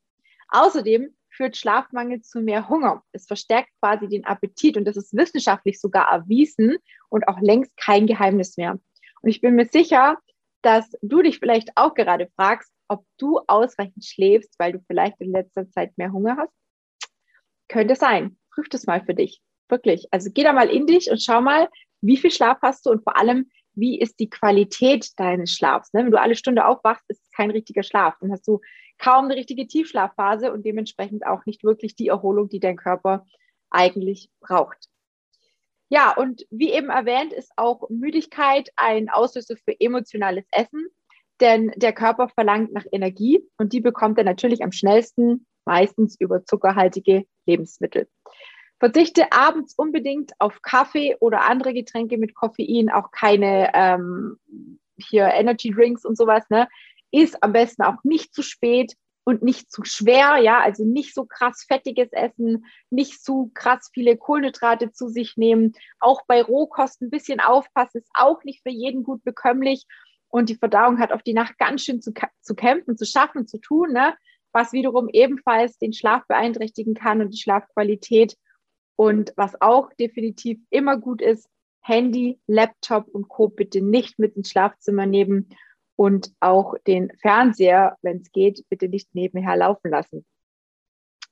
Außerdem 0.49 1.15
führt 1.29 1.57
Schlafmangel 1.57 2.21
zu 2.21 2.39
mehr 2.39 2.69
Hunger. 2.69 3.03
Es 3.11 3.27
verstärkt 3.27 3.69
quasi 3.81 4.07
den 4.07 4.25
Appetit 4.25 4.77
und 4.77 4.85
das 4.85 4.97
ist 4.97 5.15
wissenschaftlich 5.15 5.79
sogar 5.79 6.09
erwiesen 6.11 6.77
und 7.09 7.27
auch 7.27 7.39
längst 7.41 7.75
kein 7.77 8.07
Geheimnis 8.07 8.57
mehr. 8.57 8.79
Und 9.21 9.29
ich 9.29 9.41
bin 9.41 9.55
mir 9.55 9.65
sicher, 9.65 10.17
dass 10.61 10.89
du 11.01 11.21
dich 11.21 11.39
vielleicht 11.39 11.71
auch 11.75 11.93
gerade 11.93 12.29
fragst, 12.35 12.71
ob 12.87 13.05
du 13.17 13.39
ausreichend 13.47 14.05
schläfst, 14.05 14.55
weil 14.59 14.73
du 14.73 14.79
vielleicht 14.87 15.19
in 15.19 15.31
letzter 15.31 15.69
Zeit 15.69 15.97
mehr 15.97 16.11
Hunger 16.11 16.37
hast 16.37 16.53
könnte 17.67 17.95
sein. 17.95 18.37
Prüf 18.51 18.69
das 18.69 18.85
mal 18.85 19.03
für 19.03 19.13
dich. 19.13 19.41
Wirklich. 19.69 20.07
Also 20.11 20.29
geh 20.31 20.43
da 20.43 20.53
mal 20.53 20.69
in 20.69 20.85
dich 20.87 21.09
und 21.09 21.21
schau 21.21 21.41
mal, 21.41 21.69
wie 22.01 22.17
viel 22.17 22.31
Schlaf 22.31 22.59
hast 22.61 22.85
du 22.85 22.91
und 22.91 23.03
vor 23.03 23.17
allem, 23.17 23.49
wie 23.73 23.99
ist 23.99 24.19
die 24.19 24.29
Qualität 24.29 25.09
deines 25.17 25.51
Schlafs. 25.51 25.91
Ne? 25.93 26.03
Wenn 26.03 26.11
du 26.11 26.21
alle 26.21 26.35
Stunde 26.35 26.65
aufwachst, 26.65 27.03
ist 27.09 27.23
es 27.23 27.31
kein 27.31 27.51
richtiger 27.51 27.83
Schlaf. 27.83 28.15
Dann 28.21 28.31
hast 28.31 28.47
du 28.47 28.61
kaum 28.97 29.25
eine 29.25 29.35
richtige 29.35 29.67
Tiefschlafphase 29.67 30.53
und 30.53 30.65
dementsprechend 30.65 31.25
auch 31.25 31.45
nicht 31.45 31.63
wirklich 31.63 31.95
die 31.95 32.07
Erholung, 32.07 32.47
die 32.49 32.59
dein 32.59 32.77
Körper 32.77 33.25
eigentlich 33.69 34.29
braucht. 34.39 34.87
Ja, 35.89 36.15
und 36.15 36.45
wie 36.49 36.71
eben 36.71 36.89
erwähnt, 36.89 37.33
ist 37.33 37.51
auch 37.57 37.89
Müdigkeit 37.89 38.69
ein 38.75 39.09
Auslöser 39.09 39.55
für 39.57 39.79
emotionales 39.79 40.45
Essen, 40.51 40.87
denn 41.41 41.71
der 41.75 41.93
Körper 41.93 42.29
verlangt 42.29 42.73
nach 42.73 42.85
Energie 42.91 43.39
und 43.57 43.73
die 43.73 43.81
bekommt 43.81 44.17
er 44.17 44.23
natürlich 44.23 44.63
am 44.63 44.71
schnellsten, 44.71 45.45
meistens 45.65 46.15
über 46.19 46.45
zuckerhaltige 46.45 47.25
Lebensmittel. 47.45 48.07
Verzichte 48.79 49.31
abends 49.31 49.73
unbedingt 49.77 50.33
auf 50.39 50.61
Kaffee 50.61 51.15
oder 51.19 51.41
andere 51.41 51.73
Getränke 51.73 52.17
mit 52.17 52.35
Koffein, 52.35 52.89
auch 52.89 53.11
keine 53.11 53.71
ähm, 53.73 54.37
hier 54.97 55.25
Energy 55.25 55.71
Drinks 55.71 56.05
und 56.05 56.17
sowas. 56.17 56.43
Ne? 56.49 56.67
Ist 57.11 57.41
am 57.41 57.53
besten 57.53 57.83
auch 57.83 58.03
nicht 58.03 58.33
zu 58.33 58.41
spät 58.41 58.93
und 59.23 59.41
nicht 59.41 59.71
zu 59.71 59.83
schwer, 59.83 60.37
ja, 60.37 60.59
also 60.59 60.85
nicht 60.85 61.15
so 61.15 61.25
krass 61.25 61.65
fettiges 61.67 62.09
Essen, 62.11 62.65
nicht 62.91 63.23
zu 63.23 63.51
krass 63.53 63.89
viele 63.91 64.17
Kohlenhydrate 64.17 64.91
zu 64.91 65.07
sich 65.07 65.35
nehmen. 65.35 65.73
Auch 65.99 66.21
bei 66.27 66.41
Rohkost 66.43 67.01
ein 67.01 67.09
bisschen 67.09 67.39
aufpassen, 67.39 67.97
ist 67.97 68.11
auch 68.13 68.43
nicht 68.43 68.61
für 68.61 68.69
jeden 68.69 69.03
gut 69.03 69.23
bekömmlich. 69.23 69.85
Und 70.27 70.49
die 70.49 70.57
Verdauung 70.57 70.99
hat 70.99 71.11
auf 71.11 71.23
die 71.23 71.33
Nacht 71.33 71.57
ganz 71.57 71.83
schön 71.83 72.01
zu, 72.01 72.13
zu 72.41 72.55
kämpfen, 72.55 72.97
zu 72.97 73.05
schaffen, 73.05 73.47
zu 73.47 73.57
tun, 73.57 73.93
ne? 73.93 74.15
Was 74.55 74.71
wiederum 74.71 75.09
ebenfalls 75.09 75.77
den 75.77 75.93
Schlaf 75.93 76.25
beeinträchtigen 76.27 76.95
kann 76.95 77.21
und 77.21 77.31
die 77.31 77.41
Schlafqualität. 77.41 78.37
Und 78.95 79.33
was 79.35 79.61
auch 79.61 79.91
definitiv 79.99 80.57
immer 80.69 80.97
gut 80.97 81.21
ist, 81.21 81.49
Handy, 81.81 82.39
Laptop 82.47 83.07
und 83.09 83.27
Co. 83.27 83.49
bitte 83.49 83.81
nicht 83.81 84.17
mit 84.17 84.35
ins 84.37 84.49
Schlafzimmer 84.49 85.05
nehmen 85.05 85.49
und 85.97 86.31
auch 86.39 86.75
den 86.87 87.11
Fernseher, 87.21 87.97
wenn 88.01 88.21
es 88.21 88.31
geht, 88.31 88.63
bitte 88.69 88.87
nicht 88.87 89.13
nebenher 89.13 89.57
laufen 89.57 89.91
lassen. 89.91 90.25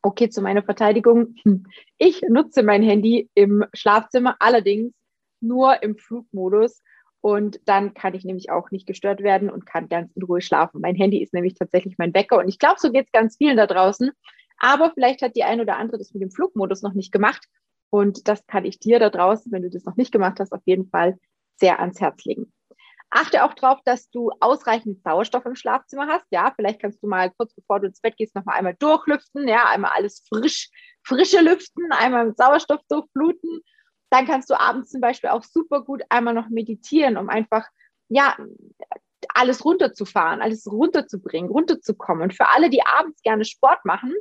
Okay, 0.01 0.30
zu 0.30 0.42
meiner 0.42 0.63
Verteidigung. 0.63 1.36
Ich 1.98 2.22
nutze 2.24 2.62
mein 2.62 2.84
Handy 2.84 3.30
im 3.36 3.63
Schlafzimmer, 3.74 4.36
allerdings 4.39 4.94
nur 5.39 5.82
im 5.82 5.98
Flugmodus. 5.98 6.82
Und 7.24 7.62
dann 7.63 7.94
kann 7.94 8.15
ich 8.15 8.25
nämlich 8.25 8.51
auch 8.51 8.70
nicht 8.70 8.86
gestört 8.86 9.24
werden 9.24 9.50
und 9.50 9.65
kann 9.65 9.88
ganz 9.88 10.12
in 10.13 10.24
Ruhe 10.24 10.42
schlafen. 10.42 10.82
Mein 10.82 10.96
Handy 10.96 11.24
ist 11.24 11.34
nämlich 11.34 11.53
tatsächlich 11.53 11.98
mein 11.98 12.13
Wecker. 12.13 12.38
Und 12.38 12.50
ich 12.50 12.60
glaube, 12.60 12.82
so 12.82 12.92
geht 12.92 13.06
es 13.06 13.12
ganz 13.13 13.38
vielen 13.38 13.56
da 13.56 13.65
draußen. 13.65 14.12
Aber 14.58 14.92
vielleicht 14.94 15.22
hat 15.22 15.38
die 15.38 15.46
ein 15.46 15.62
oder 15.62 15.77
andere 15.77 15.98
das 15.98 16.13
mit 16.13 16.22
dem 16.22 16.32
Flugmodus 16.32 16.82
noch 16.82 16.94
nicht 16.94 17.13
gemacht. 17.13 17.48
Und 17.89 18.27
das 18.27 18.46
kann 18.46 18.65
ich 18.65 18.77
dir 18.77 19.00
da 19.00 19.10
draußen, 19.10 19.53
wenn 19.53 19.62
du 19.62 19.70
das 19.70 19.86
noch 19.86 19.96
nicht 19.96 20.12
gemacht 20.12 20.42
hast, 20.42 20.51
auf 20.51 20.63
jeden 20.65 20.89
Fall 20.89 21.18
sehr 21.56 21.80
ans 21.80 22.01
Herz 22.01 22.25
legen. 22.25 22.51
Achte 23.10 23.46
auch 23.46 23.53
darauf, 23.53 23.80
dass 23.86 24.10
du 24.10 24.32
ausreichend 24.42 25.01
Sauerstoff 25.01 25.46
im 25.46 25.56
Schlafzimmer 25.56 26.08
hast. 26.08 26.25
Ja, 26.30 26.51
vielleicht 26.53 26.82
kannst 26.82 27.01
du 27.01 27.08
mal 27.08 27.32
kurz 27.38 27.53
bevor 27.53 27.80
du 27.80 27.88
ins 27.88 28.01
Bett 28.01 28.18
gehst, 28.18 28.36
noch 28.36 28.44
mal 28.44 28.56
einmal 28.56 28.75
durchlüften. 28.75 29.48
Ja, 29.48 29.70
einmal 29.70 29.92
alles 29.96 30.25
frisch, 30.27 30.72
frische 31.03 31.39
lüften, 31.39 31.89
einmal 31.94 32.25
mit 32.25 32.38
Sauerstoff 32.38 32.82
durchfluten. 32.89 33.62
Dann 34.13 34.27
kannst 34.27 34.48
du 34.51 34.60
abends 34.60 34.91
zum 34.91 35.01
Beispiel 35.01 35.32
auch 35.32 35.43
super 35.43 35.82
gut 35.82 36.03
einmal 36.10 36.36
noch 36.36 36.48
meditieren, 36.50 37.17
um 37.17 37.29
einfach, 37.29 37.65
ja, 38.10 38.38
alles 39.34 39.65
runterzufahren, 39.65 40.39
alles 40.39 40.67
runterzubringen, 40.72 41.50
runterzukommen. 41.50 42.22
Und 42.22 42.36
für 42.36 42.48
alle, 42.50 42.70
die 42.70 42.86
abends 42.86 43.24
gerne 43.24 43.43
Sport 43.43 43.86
machen, 43.86 44.13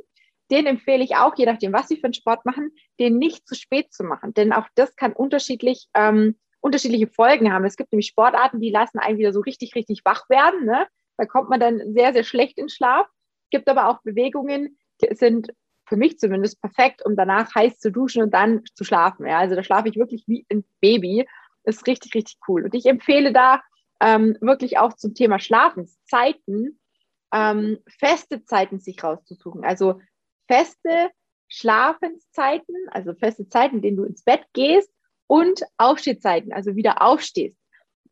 den 0.49 0.65
empfehle 0.65 1.03
ich 1.03 1.15
auch, 1.15 1.37
je 1.37 1.45
nachdem, 1.45 1.73
was 1.73 1.89
sie 1.89 1.97
für 1.97 2.05
einen 2.05 2.15
Sport 2.15 2.43
machen, 2.43 2.71
den 2.99 3.19
nicht 3.19 3.47
zu 3.47 3.53
spät 3.53 3.93
zu 3.93 4.03
machen. 4.03 4.33
Denn 4.33 4.51
auch 4.51 4.65
das 4.73 4.95
kann 4.95 5.13
unterschiedlich, 5.13 5.87
ähm, 5.93 6.39
unterschiedliche 6.59 7.07
Folgen 7.07 7.53
haben. 7.53 7.63
Es 7.63 7.75
gibt 7.75 7.91
nämlich 7.91 8.07
Sportarten, 8.07 8.59
die 8.59 8.71
lassen 8.71 8.97
einen 8.97 9.19
wieder 9.19 9.31
so 9.31 9.41
richtig, 9.41 9.75
richtig 9.75 10.01
wach 10.05 10.27
werden. 10.27 10.65
Ne? 10.65 10.87
Da 11.17 11.27
kommt 11.27 11.51
man 11.51 11.59
dann 11.59 11.93
sehr, 11.93 12.13
sehr 12.13 12.23
schlecht 12.23 12.57
in 12.57 12.67
Schlaf. 12.67 13.05
Es 13.43 13.49
gibt 13.51 13.69
aber 13.69 13.89
auch 13.89 14.01
Bewegungen, 14.01 14.79
die 15.03 15.13
sind 15.13 15.53
für 15.93 15.97
mich 15.99 16.17
zumindest 16.17 16.59
perfekt, 16.59 17.05
um 17.05 17.15
danach 17.15 17.53
heiß 17.53 17.77
zu 17.77 17.91
duschen 17.91 18.23
und 18.23 18.33
dann 18.33 18.63
zu 18.73 18.83
schlafen. 18.83 19.27
Ja? 19.27 19.37
Also 19.37 19.55
da 19.55 19.61
schlafe 19.61 19.87
ich 19.89 19.95
wirklich 19.95 20.23
wie 20.25 20.43
ein 20.51 20.63
Baby. 20.81 21.27
Das 21.63 21.75
ist 21.75 21.87
richtig, 21.87 22.15
richtig 22.15 22.37
cool. 22.47 22.63
Und 22.63 22.73
ich 22.73 22.87
empfehle 22.87 23.31
da 23.31 23.61
ähm, 24.01 24.35
wirklich 24.41 24.79
auch 24.79 24.93
zum 24.93 25.13
Thema 25.13 25.37
Schlafenszeiten, 25.37 26.79
ähm, 27.31 27.77
feste 27.87 28.43
Zeiten 28.43 28.79
sich 28.79 29.03
rauszusuchen. 29.03 29.63
Also 29.63 30.01
feste 30.47 31.11
Schlafenszeiten, 31.47 32.75
also 32.89 33.13
feste 33.13 33.47
Zeiten, 33.47 33.75
in 33.75 33.81
denen 33.83 33.97
du 33.97 34.03
ins 34.05 34.23
Bett 34.23 34.47
gehst 34.53 34.91
und 35.27 35.61
Aufstehzeiten, 35.77 36.53
also 36.53 36.75
wieder 36.75 37.03
aufstehst. 37.03 37.59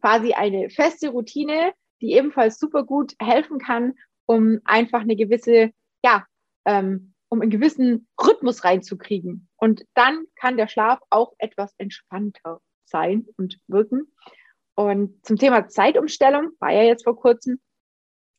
Quasi 0.02 0.34
eine 0.34 0.70
feste 0.70 1.10
Routine, 1.10 1.74
die 2.00 2.14
ebenfalls 2.14 2.60
super 2.60 2.84
gut 2.84 3.16
helfen 3.20 3.58
kann, 3.58 3.96
um 4.28 4.60
einfach 4.66 5.02
eine 5.02 5.16
gewisse, 5.16 5.72
ja, 6.04 6.28
ähm, 6.66 7.11
um 7.32 7.42
einen 7.42 7.50
gewissen 7.50 8.08
Rhythmus 8.22 8.66
reinzukriegen. 8.66 9.48
Und 9.56 9.86
dann 9.94 10.26
kann 10.36 10.58
der 10.58 10.68
Schlaf 10.68 11.00
auch 11.10 11.34
etwas 11.38 11.74
entspannter 11.78 12.60
sein 12.84 13.26
und 13.38 13.58
wirken. 13.68 14.12
Und 14.76 15.26
zum 15.26 15.38
Thema 15.38 15.70
Zeitumstellung 15.70 16.52
war 16.60 16.72
ja 16.72 16.84
jetzt 16.84 17.06
vor 17.06 17.16
kurzem, 17.16 17.60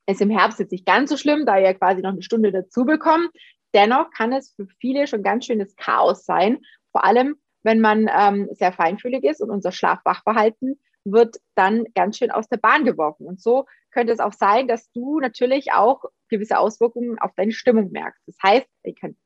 ist 0.06 0.20
im 0.20 0.30
Herbst 0.30 0.58
jetzt 0.58 0.72
nicht 0.72 0.84
ganz 0.84 1.08
so 1.08 1.16
schlimm, 1.16 1.46
da 1.46 1.56
ihr 1.56 1.64
ja 1.64 1.74
quasi 1.74 2.02
noch 2.02 2.10
eine 2.10 2.22
Stunde 2.22 2.52
dazu 2.52 2.84
bekommen. 2.84 3.30
Dennoch 3.74 4.10
kann 4.10 4.32
es 4.32 4.52
für 4.52 4.66
viele 4.78 5.06
schon 5.06 5.22
ganz 5.22 5.46
schönes 5.46 5.74
Chaos 5.76 6.26
sein, 6.26 6.58
vor 6.90 7.04
allem 7.04 7.36
wenn 7.62 7.80
man 7.80 8.10
ähm, 8.12 8.48
sehr 8.52 8.72
feinfühlig 8.72 9.24
ist 9.24 9.40
und 9.40 9.50
unser 9.50 9.72
Schlafwachverhalten 9.72 10.78
wird 11.04 11.36
dann 11.54 11.84
ganz 11.94 12.18
schön 12.18 12.30
aus 12.30 12.48
der 12.48 12.58
Bahn 12.58 12.84
geworfen. 12.84 13.26
Und 13.26 13.40
so 13.40 13.64
könnte 13.92 14.12
es 14.12 14.20
auch 14.20 14.32
sein, 14.32 14.68
dass 14.68 14.90
du 14.92 15.20
natürlich 15.20 15.72
auch 15.72 16.04
gewisse 16.28 16.58
Auswirkungen 16.58 17.18
auf 17.18 17.32
deine 17.36 17.52
Stimmung 17.52 17.92
merkst. 17.92 18.22
Das 18.26 18.36
heißt, 18.42 18.66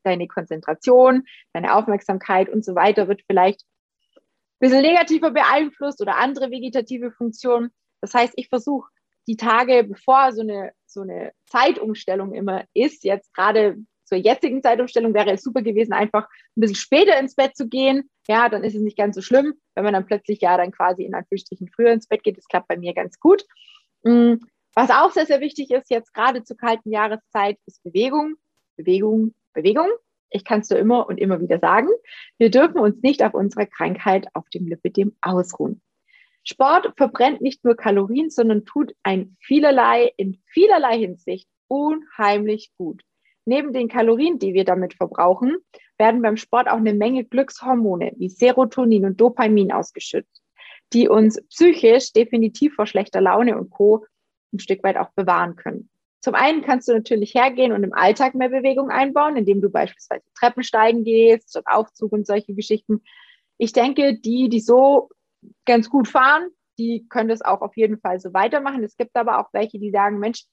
deine 0.02 0.26
Konzentration, 0.28 1.22
deine 1.52 1.74
Aufmerksamkeit 1.74 2.48
und 2.48 2.64
so 2.64 2.74
weiter 2.74 3.08
wird 3.08 3.22
vielleicht 3.26 3.62
ein 4.16 4.20
bisschen 4.58 4.82
negativer 4.82 5.30
beeinflusst 5.30 6.00
oder 6.02 6.16
andere 6.16 6.50
vegetative 6.50 7.12
Funktionen. 7.12 7.70
Das 8.00 8.12
heißt, 8.12 8.34
ich 8.36 8.48
versuche 8.48 8.90
die 9.28 9.36
Tage, 9.36 9.84
bevor 9.84 10.32
so 10.32 10.42
eine, 10.42 10.72
so 10.86 11.00
eine 11.00 11.32
Zeitumstellung 11.46 12.34
immer 12.34 12.64
ist, 12.74 13.04
jetzt 13.04 13.32
gerade 13.34 13.76
zur 14.04 14.18
jetzigen 14.18 14.62
Zeitumstellung 14.62 15.14
wäre 15.14 15.32
es 15.32 15.42
super 15.42 15.62
gewesen, 15.62 15.92
einfach 15.92 16.28
ein 16.56 16.60
bisschen 16.60 16.76
später 16.76 17.18
ins 17.18 17.34
Bett 17.34 17.56
zu 17.56 17.68
gehen. 17.68 18.08
Ja, 18.28 18.48
dann 18.48 18.62
ist 18.62 18.76
es 18.76 18.82
nicht 18.82 18.96
ganz 18.96 19.16
so 19.16 19.20
schlimm, 19.20 19.54
wenn 19.74 19.84
man 19.84 19.94
dann 19.94 20.06
plötzlich 20.06 20.40
ja 20.40 20.56
dann 20.56 20.70
quasi 20.70 21.02
in 21.02 21.14
Anführungsstrichen 21.14 21.68
früher 21.74 21.92
ins 21.92 22.06
Bett 22.06 22.22
geht. 22.22 22.38
Das 22.38 22.46
klappt 22.46 22.68
bei 22.68 22.76
mir 22.76 22.94
ganz 22.94 23.18
gut. 23.18 23.44
Was 24.78 24.90
auch 24.90 25.10
sehr, 25.10 25.24
sehr 25.24 25.40
wichtig 25.40 25.70
ist, 25.70 25.90
jetzt 25.90 26.12
gerade 26.12 26.44
zur 26.44 26.58
kalten 26.58 26.90
Jahreszeit, 26.90 27.56
ist 27.64 27.82
Bewegung, 27.82 28.34
Bewegung, 28.76 29.34
Bewegung. 29.54 29.88
Ich 30.28 30.44
kann 30.44 30.60
es 30.60 30.68
nur 30.68 30.78
immer 30.78 31.08
und 31.08 31.16
immer 31.16 31.40
wieder 31.40 31.58
sagen. 31.58 31.88
Wir 32.36 32.50
dürfen 32.50 32.78
uns 32.78 33.00
nicht 33.00 33.22
auf 33.24 33.32
unsere 33.32 33.66
Krankheit 33.66 34.26
auf 34.34 34.46
dem 34.50 34.68
Lipidem 34.68 35.16
ausruhen. 35.22 35.80
Sport 36.44 36.92
verbrennt 36.98 37.40
nicht 37.40 37.64
nur 37.64 37.74
Kalorien, 37.74 38.28
sondern 38.28 38.66
tut 38.66 38.94
ein 39.02 39.38
vielerlei, 39.40 40.12
in 40.18 40.42
vielerlei 40.44 40.98
Hinsicht 40.98 41.48
unheimlich 41.68 42.70
gut. 42.76 43.02
Neben 43.46 43.72
den 43.72 43.88
Kalorien, 43.88 44.38
die 44.38 44.52
wir 44.52 44.66
damit 44.66 44.92
verbrauchen, 44.92 45.56
werden 45.96 46.20
beim 46.20 46.36
Sport 46.36 46.68
auch 46.68 46.76
eine 46.76 46.92
Menge 46.92 47.24
Glückshormone 47.24 48.12
wie 48.18 48.28
Serotonin 48.28 49.06
und 49.06 49.18
Dopamin 49.18 49.72
ausgeschüttet, 49.72 50.28
die 50.92 51.08
uns 51.08 51.42
psychisch 51.48 52.12
definitiv 52.12 52.74
vor 52.74 52.86
schlechter 52.86 53.22
Laune 53.22 53.56
und 53.56 53.70
Co. 53.70 54.04
ein 54.56 54.60
Stück 54.60 54.82
weit 54.82 54.96
auch 54.96 55.10
bewahren 55.10 55.56
können. 55.56 55.88
Zum 56.20 56.34
einen 56.34 56.62
kannst 56.62 56.88
du 56.88 56.92
natürlich 56.92 57.34
hergehen 57.34 57.72
und 57.72 57.84
im 57.84 57.92
Alltag 57.92 58.34
mehr 58.34 58.48
Bewegung 58.48 58.90
einbauen, 58.90 59.36
indem 59.36 59.60
du 59.60 59.70
beispielsweise 59.70 60.24
Treppen 60.38 60.64
steigen 60.64 61.04
gehst, 61.04 61.50
statt 61.50 61.64
Aufzug 61.66 62.12
und 62.12 62.26
solche 62.26 62.54
Geschichten. 62.54 63.02
Ich 63.58 63.72
denke, 63.72 64.18
die, 64.18 64.48
die 64.48 64.60
so 64.60 65.10
ganz 65.64 65.88
gut 65.88 66.08
fahren, 66.08 66.48
die 66.78 67.06
können 67.08 67.28
das 67.28 67.42
auch 67.42 67.60
auf 67.60 67.76
jeden 67.76 67.98
Fall 68.00 68.18
so 68.18 68.34
weitermachen. 68.34 68.82
Es 68.82 68.96
gibt 68.96 69.14
aber 69.16 69.38
auch 69.38 69.50
welche, 69.52 69.78
die 69.78 69.90
sagen, 69.90 70.18
Mensch, 70.18 70.44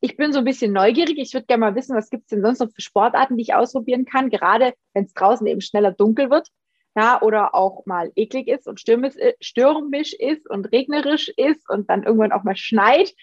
ich 0.00 0.16
bin 0.16 0.32
so 0.32 0.40
ein 0.40 0.44
bisschen 0.44 0.72
neugierig. 0.72 1.18
Ich 1.18 1.32
würde 1.32 1.46
gerne 1.46 1.60
mal 1.60 1.74
wissen, 1.74 1.96
was 1.96 2.10
gibt 2.10 2.24
es 2.24 2.28
denn 2.28 2.42
sonst 2.42 2.60
noch 2.60 2.70
für 2.70 2.82
Sportarten, 2.82 3.36
die 3.36 3.42
ich 3.42 3.54
ausprobieren 3.54 4.04
kann, 4.04 4.30
gerade 4.30 4.74
wenn 4.92 5.04
es 5.04 5.14
draußen 5.14 5.46
eben 5.46 5.60
schneller 5.60 5.92
dunkel 5.92 6.30
wird. 6.30 6.48
Ja, 6.94 7.20
oder 7.20 7.54
auch 7.54 7.84
mal 7.84 8.10
eklig 8.16 8.48
ist 8.48 8.66
und 8.66 8.80
stürmisch, 8.80 9.16
äh, 9.16 9.34
stürmisch 9.40 10.14
ist 10.14 10.48
und 10.48 10.72
regnerisch 10.72 11.28
ist 11.36 11.68
und 11.68 11.90
dann 11.90 12.04
irgendwann 12.04 12.32
auch 12.32 12.42
mal 12.42 12.56
schneit, 12.56 13.14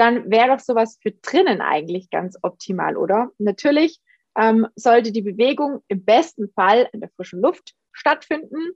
dann 0.00 0.30
wäre 0.30 0.48
doch 0.48 0.60
sowas 0.60 0.98
für 1.02 1.12
drinnen 1.12 1.60
eigentlich 1.60 2.08
ganz 2.10 2.38
optimal, 2.42 2.96
oder? 2.96 3.30
Natürlich 3.38 4.00
ähm, 4.36 4.66
sollte 4.74 5.12
die 5.12 5.22
Bewegung 5.22 5.82
im 5.88 6.04
besten 6.04 6.50
Fall 6.54 6.88
in 6.92 7.00
der 7.00 7.10
frischen 7.10 7.40
Luft 7.40 7.74
stattfinden. 7.92 8.72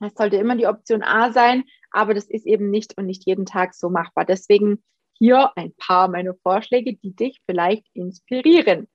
Das 0.00 0.12
sollte 0.14 0.36
immer 0.36 0.56
die 0.56 0.66
Option 0.66 1.02
A 1.02 1.32
sein, 1.32 1.64
aber 1.90 2.12
das 2.12 2.26
ist 2.26 2.46
eben 2.46 2.70
nicht 2.70 2.98
und 2.98 3.06
nicht 3.06 3.24
jeden 3.24 3.46
Tag 3.46 3.74
so 3.74 3.88
machbar. 3.88 4.26
Deswegen 4.26 4.84
hier 5.16 5.50
ein 5.56 5.72
paar 5.76 6.08
meiner 6.08 6.34
Vorschläge, 6.34 6.94
die 6.94 7.16
dich 7.16 7.40
vielleicht 7.46 7.86
inspirieren. 7.94 8.88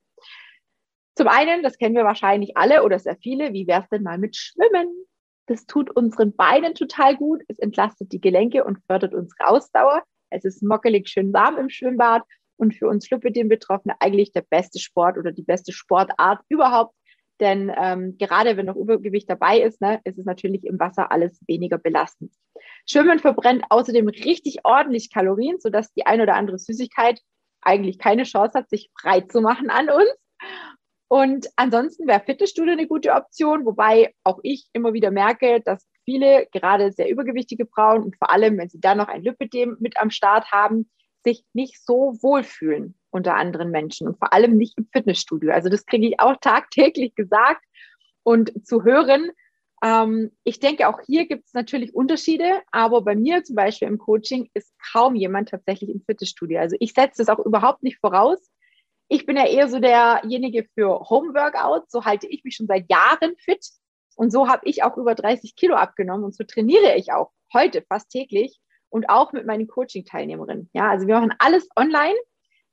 Zum 1.16 1.26
einen, 1.26 1.64
das 1.64 1.78
kennen 1.78 1.96
wir 1.96 2.04
wahrscheinlich 2.04 2.56
alle 2.56 2.84
oder 2.84 2.98
sehr 3.00 3.16
viele, 3.16 3.52
wie 3.52 3.66
wäre 3.66 3.82
es 3.82 3.88
denn 3.88 4.04
mal 4.04 4.18
mit 4.18 4.36
Schwimmen? 4.36 4.88
Das 5.46 5.66
tut 5.66 5.90
unseren 5.90 6.36
Beinen 6.36 6.74
total 6.74 7.16
gut. 7.16 7.42
Es 7.48 7.58
entlastet 7.58 8.12
die 8.12 8.20
Gelenke 8.20 8.62
und 8.62 8.78
fördert 8.86 9.14
unsere 9.14 9.48
Ausdauer. 9.48 10.04
Es 10.30 10.44
ist 10.44 10.62
mockelig 10.62 11.08
schön 11.08 11.32
warm 11.32 11.58
im 11.58 11.68
Schwimmbad 11.68 12.22
und 12.56 12.74
für 12.74 12.88
uns 12.88 13.10
Lipidem-Betroffene 13.10 13.94
eigentlich 14.00 14.32
der 14.32 14.44
beste 14.48 14.78
Sport 14.78 15.18
oder 15.18 15.32
die 15.32 15.42
beste 15.42 15.72
Sportart 15.72 16.40
überhaupt. 16.48 16.94
Denn 17.40 17.72
ähm, 17.74 18.16
gerade 18.18 18.56
wenn 18.56 18.66
noch 18.66 18.76
Übergewicht 18.76 19.28
dabei 19.28 19.60
ist, 19.60 19.80
ne, 19.80 20.00
ist 20.04 20.18
es 20.18 20.26
natürlich 20.26 20.64
im 20.64 20.78
Wasser 20.78 21.10
alles 21.10 21.40
weniger 21.46 21.78
belastend. 21.78 22.34
Schwimmen 22.86 23.18
verbrennt 23.18 23.64
außerdem 23.70 24.08
richtig 24.08 24.58
ordentlich 24.64 25.10
Kalorien, 25.10 25.58
sodass 25.58 25.92
die 25.94 26.04
ein 26.04 26.20
oder 26.20 26.34
andere 26.34 26.58
Süßigkeit 26.58 27.20
eigentlich 27.62 27.98
keine 27.98 28.24
Chance 28.24 28.58
hat, 28.58 28.68
sich 28.68 28.90
breit 28.94 29.32
zu 29.32 29.40
machen 29.40 29.70
an 29.70 29.88
uns. 29.88 30.10
Und 31.08 31.48
ansonsten 31.56 32.06
wäre 32.06 32.20
Fitnessstudio 32.20 32.72
eine 32.72 32.86
gute 32.86 33.12
Option, 33.12 33.64
wobei 33.64 34.14
auch 34.22 34.38
ich 34.42 34.68
immer 34.72 34.92
wieder 34.92 35.10
merke, 35.10 35.60
dass 35.64 35.86
viele, 36.10 36.48
gerade 36.52 36.90
sehr 36.90 37.08
übergewichtige 37.08 37.66
Frauen 37.66 38.02
und 38.02 38.16
vor 38.16 38.30
allem, 38.30 38.58
wenn 38.58 38.68
sie 38.68 38.80
dann 38.80 38.98
noch 38.98 39.06
ein 39.06 39.22
Lipidem 39.22 39.76
mit 39.78 40.00
am 40.00 40.10
Start 40.10 40.50
haben, 40.50 40.90
sich 41.22 41.44
nicht 41.52 41.84
so 41.84 42.16
wohlfühlen 42.20 42.96
unter 43.10 43.36
anderen 43.36 43.70
Menschen 43.70 44.08
und 44.08 44.18
vor 44.18 44.32
allem 44.32 44.56
nicht 44.56 44.76
im 44.76 44.88
Fitnessstudio. 44.92 45.52
Also 45.52 45.68
das 45.68 45.86
kriege 45.86 46.08
ich 46.08 46.18
auch 46.18 46.36
tagtäglich 46.40 47.14
gesagt 47.14 47.64
und 48.24 48.66
zu 48.66 48.82
hören. 48.82 49.30
Ähm, 49.84 50.32
ich 50.42 50.58
denke, 50.58 50.88
auch 50.88 51.00
hier 51.06 51.28
gibt 51.28 51.46
es 51.46 51.54
natürlich 51.54 51.94
Unterschiede, 51.94 52.60
aber 52.72 53.02
bei 53.02 53.14
mir 53.14 53.44
zum 53.44 53.54
Beispiel 53.54 53.86
im 53.86 53.98
Coaching 53.98 54.50
ist 54.54 54.74
kaum 54.92 55.14
jemand 55.14 55.50
tatsächlich 55.50 55.90
im 55.90 56.02
Fitnessstudio. 56.02 56.58
Also 56.58 56.76
ich 56.80 56.92
setze 56.92 57.22
das 57.24 57.28
auch 57.28 57.44
überhaupt 57.44 57.84
nicht 57.84 57.98
voraus. 58.00 58.50
Ich 59.08 59.26
bin 59.26 59.36
ja 59.36 59.46
eher 59.46 59.68
so 59.68 59.78
derjenige 59.78 60.66
für 60.74 61.08
Homeworkout. 61.08 61.84
So 61.88 62.04
halte 62.04 62.26
ich 62.26 62.42
mich 62.42 62.56
schon 62.56 62.66
seit 62.66 62.90
Jahren 62.90 63.36
fit. 63.36 63.64
Und 64.16 64.32
so 64.32 64.48
habe 64.48 64.62
ich 64.64 64.82
auch 64.82 64.96
über 64.96 65.14
30 65.14 65.56
Kilo 65.56 65.74
abgenommen 65.74 66.24
und 66.24 66.34
so 66.34 66.44
trainiere 66.44 66.96
ich 66.96 67.12
auch 67.12 67.30
heute 67.52 67.82
fast 67.82 68.10
täglich 68.10 68.60
und 68.88 69.08
auch 69.08 69.32
mit 69.32 69.46
meinen 69.46 69.66
Coaching-Teilnehmerinnen. 69.66 70.68
Ja, 70.72 70.90
also 70.90 71.06
wir 71.06 71.14
machen 71.14 71.34
alles 71.38 71.68
online. 71.76 72.16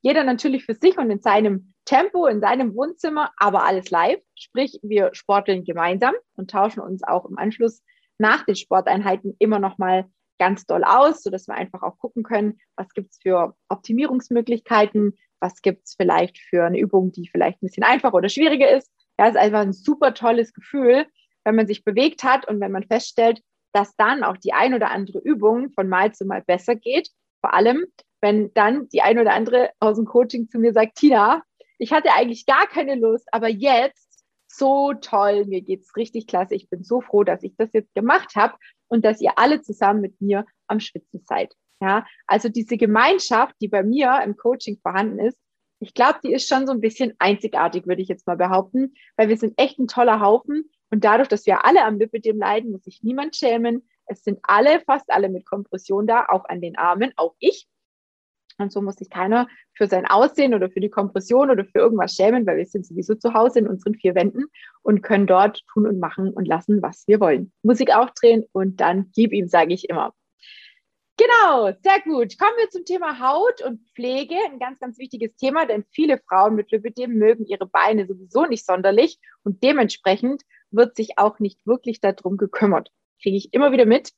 Jeder 0.01 0.23
natürlich 0.23 0.65
für 0.65 0.75
sich 0.75 0.97
und 0.97 1.09
in 1.09 1.21
seinem 1.21 1.73
Tempo, 1.85 2.27
in 2.27 2.41
seinem 2.41 2.75
Wohnzimmer, 2.75 3.31
aber 3.37 3.65
alles 3.65 3.89
live. 3.89 4.21
Sprich, 4.35 4.79
wir 4.83 5.09
sporteln 5.13 5.63
gemeinsam 5.63 6.13
und 6.35 6.51
tauschen 6.51 6.81
uns 6.81 7.03
auch 7.03 7.25
im 7.25 7.37
Anschluss 7.37 7.81
nach 8.17 8.45
den 8.45 8.55
Sporteinheiten 8.55 9.35
immer 9.39 9.59
noch 9.59 9.77
mal 9.77 10.09
ganz 10.39 10.65
doll 10.65 10.83
aus, 10.83 11.23
sodass 11.23 11.47
wir 11.47 11.55
einfach 11.55 11.81
auch 11.81 11.97
gucken 11.97 12.23
können, 12.23 12.59
was 12.75 12.89
gibt 12.93 13.11
es 13.11 13.19
für 13.21 13.55
Optimierungsmöglichkeiten, 13.69 15.17
was 15.39 15.61
gibt 15.61 15.87
es 15.87 15.95
vielleicht 15.95 16.37
für 16.37 16.65
eine 16.65 16.79
Übung, 16.79 17.11
die 17.11 17.27
vielleicht 17.27 17.61
ein 17.61 17.67
bisschen 17.67 17.83
einfacher 17.83 18.15
oder 18.15 18.29
schwieriger 18.29 18.69
ist. 18.69 18.91
Ja, 19.19 19.27
es 19.27 19.35
ist 19.35 19.41
einfach 19.41 19.61
ein 19.61 19.73
super 19.73 20.13
tolles 20.13 20.53
Gefühl, 20.53 21.07
wenn 21.47 21.55
man 21.55 21.65
sich 21.65 21.85
bewegt 21.85 22.25
hat 22.25 22.45
und 22.45 22.59
wenn 22.59 22.73
man 22.73 22.83
feststellt, 22.83 23.41
dass 23.71 23.95
dann 23.95 24.25
auch 24.25 24.35
die 24.35 24.51
ein 24.51 24.73
oder 24.73 24.91
andere 24.91 25.19
Übung 25.19 25.71
von 25.71 25.87
Mal 25.87 26.13
zu 26.13 26.25
Mal 26.25 26.41
besser 26.41 26.75
geht. 26.75 27.07
Vor 27.39 27.53
allem, 27.53 27.85
wenn 28.19 28.53
dann 28.53 28.89
die 28.89 29.01
ein 29.01 29.17
oder 29.17 29.31
andere 29.31 29.69
aus 29.79 29.95
dem 29.95 30.03
Coaching 30.03 30.49
zu 30.49 30.59
mir 30.59 30.73
sagt, 30.73 30.95
Tina, 30.95 31.41
ich 31.77 31.93
hatte 31.93 32.11
eigentlich 32.11 32.45
gar 32.45 32.67
keine 32.67 32.95
Lust, 32.95 33.29
aber 33.31 33.47
jetzt 33.47 34.25
so 34.49 34.93
toll, 34.99 35.45
mir 35.45 35.61
geht 35.61 35.83
es 35.83 35.95
richtig 35.95 36.27
klasse. 36.27 36.53
Ich 36.53 36.69
bin 36.69 36.83
so 36.83 36.99
froh, 36.99 37.23
dass 37.23 37.43
ich 37.43 37.55
das 37.55 37.71
jetzt 37.71 37.93
gemacht 37.93 38.35
habe 38.35 38.57
und 38.89 39.05
dass 39.05 39.21
ihr 39.21 39.37
alle 39.37 39.61
zusammen 39.61 40.01
mit 40.01 40.19
mir 40.19 40.45
am 40.67 40.81
Schwitzen 40.81 41.21
seid. 41.23 41.53
Ja, 41.81 42.05
also 42.25 42.49
diese 42.49 42.75
Gemeinschaft, 42.75 43.55
die 43.61 43.69
bei 43.69 43.83
mir 43.83 44.19
im 44.21 44.35
Coaching 44.35 44.79
vorhanden 44.81 45.19
ist, 45.19 45.39
ich 45.79 45.93
glaube, 45.93 46.19
die 46.25 46.33
ist 46.33 46.49
schon 46.49 46.67
so 46.67 46.73
ein 46.73 46.81
bisschen 46.81 47.13
einzigartig, 47.19 47.87
würde 47.87 48.01
ich 48.01 48.09
jetzt 48.09 48.27
mal 48.27 48.35
behaupten, 48.35 48.95
weil 49.15 49.29
wir 49.29 49.37
sind 49.37 49.53
echt 49.57 49.79
ein 49.79 49.87
toller 49.87 50.19
Haufen 50.19 50.69
und 50.89 51.03
dadurch, 51.03 51.27
dass 51.27 51.45
wir 51.45 51.65
alle 51.65 51.83
am 51.83 51.99
Lipidem 51.99 52.37
leiden, 52.37 52.71
muss 52.71 52.83
sich 52.83 53.03
niemand 53.03 53.35
schämen. 53.35 53.87
Es 54.05 54.23
sind 54.23 54.39
alle, 54.43 54.79
fast 54.81 55.09
alle 55.09 55.29
mit 55.29 55.45
Kompression 55.45 56.07
da, 56.07 56.25
auch 56.29 56.45
an 56.45 56.61
den 56.61 56.77
Armen, 56.77 57.11
auch 57.17 57.35
ich. 57.39 57.67
Und 58.59 58.71
so 58.71 58.81
muss 58.81 58.95
sich 58.95 59.09
keiner 59.09 59.47
für 59.73 59.87
sein 59.87 60.07
Aussehen 60.07 60.55
oder 60.55 60.69
für 60.69 60.79
die 60.79 60.89
Kompression 60.89 61.51
oder 61.51 61.63
für 61.65 61.77
irgendwas 61.77 62.15
schämen, 62.15 62.45
weil 62.47 62.57
wir 62.57 62.65
sind 62.65 62.85
sowieso 62.85 63.13
zu 63.13 63.33
Hause 63.33 63.59
in 63.59 63.67
unseren 63.67 63.93
vier 63.93 64.15
Wänden 64.15 64.45
und 64.81 65.03
können 65.03 65.27
dort 65.27 65.63
tun 65.71 65.85
und 65.85 65.99
machen 65.99 66.33
und 66.33 66.47
lassen, 66.47 66.81
was 66.81 67.07
wir 67.07 67.19
wollen. 67.19 67.51
Musik 67.61 67.95
aufdrehen 67.95 68.45
und 68.53 68.81
dann 68.81 69.11
gib 69.13 69.31
ihm, 69.31 69.47
sage 69.47 69.73
ich 69.73 69.89
immer. 69.89 70.13
Genau, 71.17 71.71
sehr 71.81 71.99
gut. 72.03 72.37
Kommen 72.37 72.57
wir 72.57 72.69
zum 72.69 72.85
Thema 72.85 73.19
Haut 73.19 73.63
und 73.63 73.81
Pflege. 73.95 74.35
Ein 74.45 74.59
ganz, 74.59 74.79
ganz 74.79 74.99
wichtiges 74.99 75.35
Thema, 75.35 75.65
denn 75.65 75.83
viele 75.91 76.19
Frauen 76.19 76.55
mit 76.55 76.71
Lipidem 76.71 77.15
mögen 77.15 77.45
ihre 77.45 77.65
Beine 77.65 78.05
sowieso 78.05 78.45
nicht 78.45 78.65
sonderlich 78.65 79.19
und 79.43 79.63
dementsprechend 79.63 80.43
wird 80.71 80.95
sich 80.95 81.17
auch 81.17 81.39
nicht 81.39 81.65
wirklich 81.65 82.01
darum 82.01 82.37
gekümmert. 82.37 82.91
Kriege 83.21 83.37
ich 83.37 83.53
immer 83.53 83.71
wieder 83.71 83.85
mit. 83.85 84.11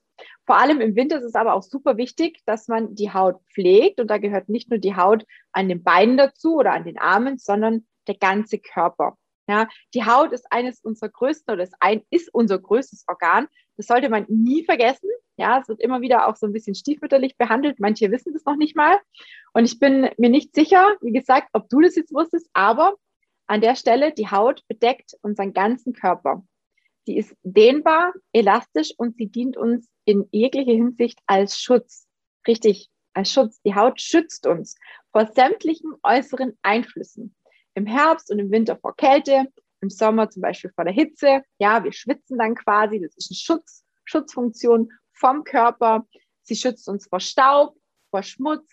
Vor 0.45 0.57
allem 0.57 0.81
im 0.81 0.95
Winter 0.95 1.17
ist 1.17 1.23
es 1.23 1.35
aber 1.35 1.53
auch 1.53 1.63
super 1.63 1.97
wichtig, 1.97 2.41
dass 2.45 2.67
man 2.67 2.95
die 2.95 3.13
Haut 3.13 3.39
pflegt. 3.53 3.99
Und 3.99 4.07
da 4.07 4.17
gehört 4.17 4.49
nicht 4.49 4.69
nur 4.69 4.79
die 4.79 4.95
Haut 4.95 5.25
an 5.51 5.69
den 5.69 5.83
Beinen 5.83 6.17
dazu 6.17 6.55
oder 6.55 6.73
an 6.73 6.83
den 6.83 6.97
Armen, 6.97 7.37
sondern 7.37 7.87
der 8.07 8.15
ganze 8.15 8.59
Körper. 8.59 9.17
Ja, 9.47 9.67
die 9.95 10.05
Haut 10.05 10.31
ist 10.31 10.51
eines 10.51 10.81
unserer 10.81 11.09
größten 11.09 11.53
oder 11.53 11.63
ist, 11.63 11.73
ein, 11.79 12.03
ist 12.11 12.31
unser 12.33 12.59
größtes 12.59 13.05
Organ. 13.07 13.47
Das 13.77 13.87
sollte 13.87 14.09
man 14.09 14.25
nie 14.27 14.63
vergessen. 14.63 15.09
Ja, 15.37 15.59
es 15.59 15.67
wird 15.67 15.81
immer 15.81 16.01
wieder 16.01 16.27
auch 16.27 16.35
so 16.35 16.45
ein 16.45 16.53
bisschen 16.53 16.75
stiefmütterlich 16.75 17.37
behandelt. 17.37 17.79
Manche 17.79 18.11
wissen 18.11 18.33
das 18.33 18.45
noch 18.45 18.57
nicht 18.57 18.75
mal. 18.75 18.99
Und 19.53 19.65
ich 19.65 19.79
bin 19.79 20.09
mir 20.17 20.29
nicht 20.29 20.53
sicher, 20.53 20.95
wie 21.01 21.13
gesagt, 21.13 21.49
ob 21.53 21.67
du 21.69 21.81
das 21.81 21.95
jetzt 21.95 22.13
wusstest, 22.13 22.47
aber 22.53 22.95
an 23.49 23.61
der 23.61 23.75
Stelle, 23.75 24.13
die 24.13 24.29
Haut 24.29 24.63
bedeckt 24.67 25.17
unseren 25.23 25.53
ganzen 25.53 25.93
Körper. 25.93 26.45
Sie 27.05 27.17
ist 27.17 27.35
dehnbar, 27.41 28.13
elastisch 28.31 28.93
und 28.95 29.17
sie 29.17 29.25
dient 29.25 29.57
uns 29.57 29.89
in 30.05 30.27
jeglicher 30.31 30.71
Hinsicht 30.71 31.19
als 31.25 31.59
Schutz. 31.59 32.07
Richtig, 32.47 32.89
als 33.13 33.31
Schutz. 33.33 33.59
Die 33.63 33.73
Haut 33.73 33.99
schützt 33.99 34.45
uns 34.45 34.75
vor 35.11 35.25
sämtlichen 35.33 35.93
äußeren 36.03 36.59
Einflüssen. 36.61 37.35
Im 37.73 37.87
Herbst 37.87 38.29
und 38.29 38.37
im 38.37 38.51
Winter 38.51 38.77
vor 38.77 38.95
Kälte, 38.95 39.47
im 39.81 39.89
Sommer 39.89 40.29
zum 40.29 40.43
Beispiel 40.43 40.71
vor 40.75 40.83
der 40.83 40.93
Hitze. 40.93 41.41
Ja, 41.57 41.83
wir 41.83 41.91
schwitzen 41.91 42.37
dann 42.37 42.53
quasi. 42.53 43.01
Das 43.01 43.15
ist 43.17 43.31
eine 43.31 43.37
Schutz, 43.37 43.83
Schutzfunktion 44.05 44.91
vom 45.11 45.43
Körper. 45.43 46.05
Sie 46.43 46.55
schützt 46.55 46.87
uns 46.87 47.07
vor 47.07 47.19
Staub, 47.19 47.75
vor 48.11 48.21
Schmutz. 48.21 48.69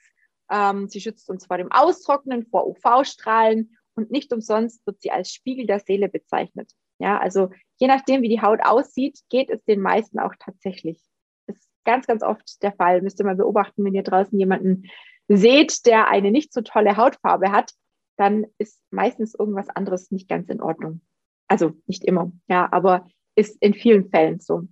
Ähm, 0.51 0.87
sie 0.91 1.01
schützt 1.01 1.31
uns 1.31 1.47
vor 1.47 1.57
dem 1.57 1.73
Austrocknen, 1.73 2.47
vor 2.47 2.67
UV-Strahlen 2.67 3.77
und 3.97 4.11
nicht 4.11 4.33
umsonst 4.33 4.87
wird 4.87 5.01
sie 5.01 5.11
als 5.11 5.33
Spiegel 5.33 5.67
der 5.67 5.81
Seele 5.81 6.09
bezeichnet. 6.09 6.71
Ja, 6.99 7.19
also 7.19 7.51
je 7.79 7.89
nachdem, 7.89 8.23
wie 8.23 8.29
die 8.29 8.41
Haut 8.41 8.61
aussieht, 8.63 9.21
geht 9.29 9.51
es 9.51 9.65
den 9.65 9.81
meisten 9.81 10.19
auch 10.19 10.35
tatsächlich. 10.39 11.03
Das 11.47 11.57
ist 11.57 11.69
ganz, 11.85 12.07
ganz 12.07 12.23
oft 12.23 12.63
der 12.63 12.73
Fall. 12.73 13.03
Müsst 13.03 13.21
ihr 13.21 13.27
mal 13.27 13.37
beobachten, 13.37 13.85
wenn 13.85 13.95
ihr 13.95 14.03
draußen 14.03 14.39
jemanden 14.39 14.85
seht, 15.29 15.85
der 15.87 16.09
eine 16.09 16.31
nicht 16.31 16.53
so 16.53 16.61
tolle 16.63 16.97
Hautfarbe 16.97 17.51
hat, 17.51 17.73
dann 18.17 18.47
ist 18.59 18.81
meistens 18.91 19.35
irgendwas 19.35 19.69
anderes 19.69 20.11
nicht 20.11 20.29
ganz 20.29 20.49
in 20.49 20.63
Ordnung. 20.63 21.01
Also 21.49 21.75
nicht 21.87 22.05
immer, 22.05 22.33
ja, 22.49 22.69
aber 22.73 23.09
ist 23.35 23.61
in 23.61 23.75
vielen 23.75 24.09
Fällen 24.09 24.41
so. 24.41 24.67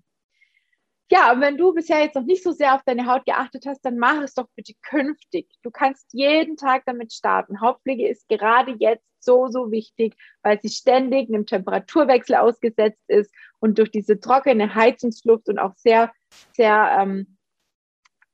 Ja, 1.10 1.32
und 1.32 1.40
wenn 1.40 1.58
du 1.58 1.74
bisher 1.74 2.00
jetzt 2.02 2.14
noch 2.14 2.24
nicht 2.24 2.42
so 2.42 2.52
sehr 2.52 2.74
auf 2.74 2.82
deine 2.84 3.06
Haut 3.06 3.26
geachtet 3.26 3.66
hast, 3.66 3.84
dann 3.84 3.98
mach 3.98 4.22
es 4.22 4.34
doch 4.34 4.46
bitte 4.56 4.72
künftig. 4.82 5.48
Du 5.62 5.70
kannst 5.70 6.06
jeden 6.12 6.56
Tag 6.56 6.84
damit 6.86 7.12
starten. 7.12 7.60
Hautpflege 7.60 8.08
ist 8.08 8.26
gerade 8.28 8.74
jetzt 8.78 9.04
so, 9.20 9.48
so 9.48 9.70
wichtig, 9.70 10.16
weil 10.42 10.60
sie 10.62 10.68
ständig 10.70 11.28
einem 11.28 11.46
Temperaturwechsel 11.46 12.36
ausgesetzt 12.36 13.02
ist 13.08 13.30
und 13.58 13.78
durch 13.78 13.90
diese 13.90 14.18
trockene 14.18 14.74
Heizungsluft 14.74 15.48
und 15.48 15.58
auch 15.58 15.74
sehr, 15.76 16.12
sehr, 16.52 16.98
ähm, 17.00 17.36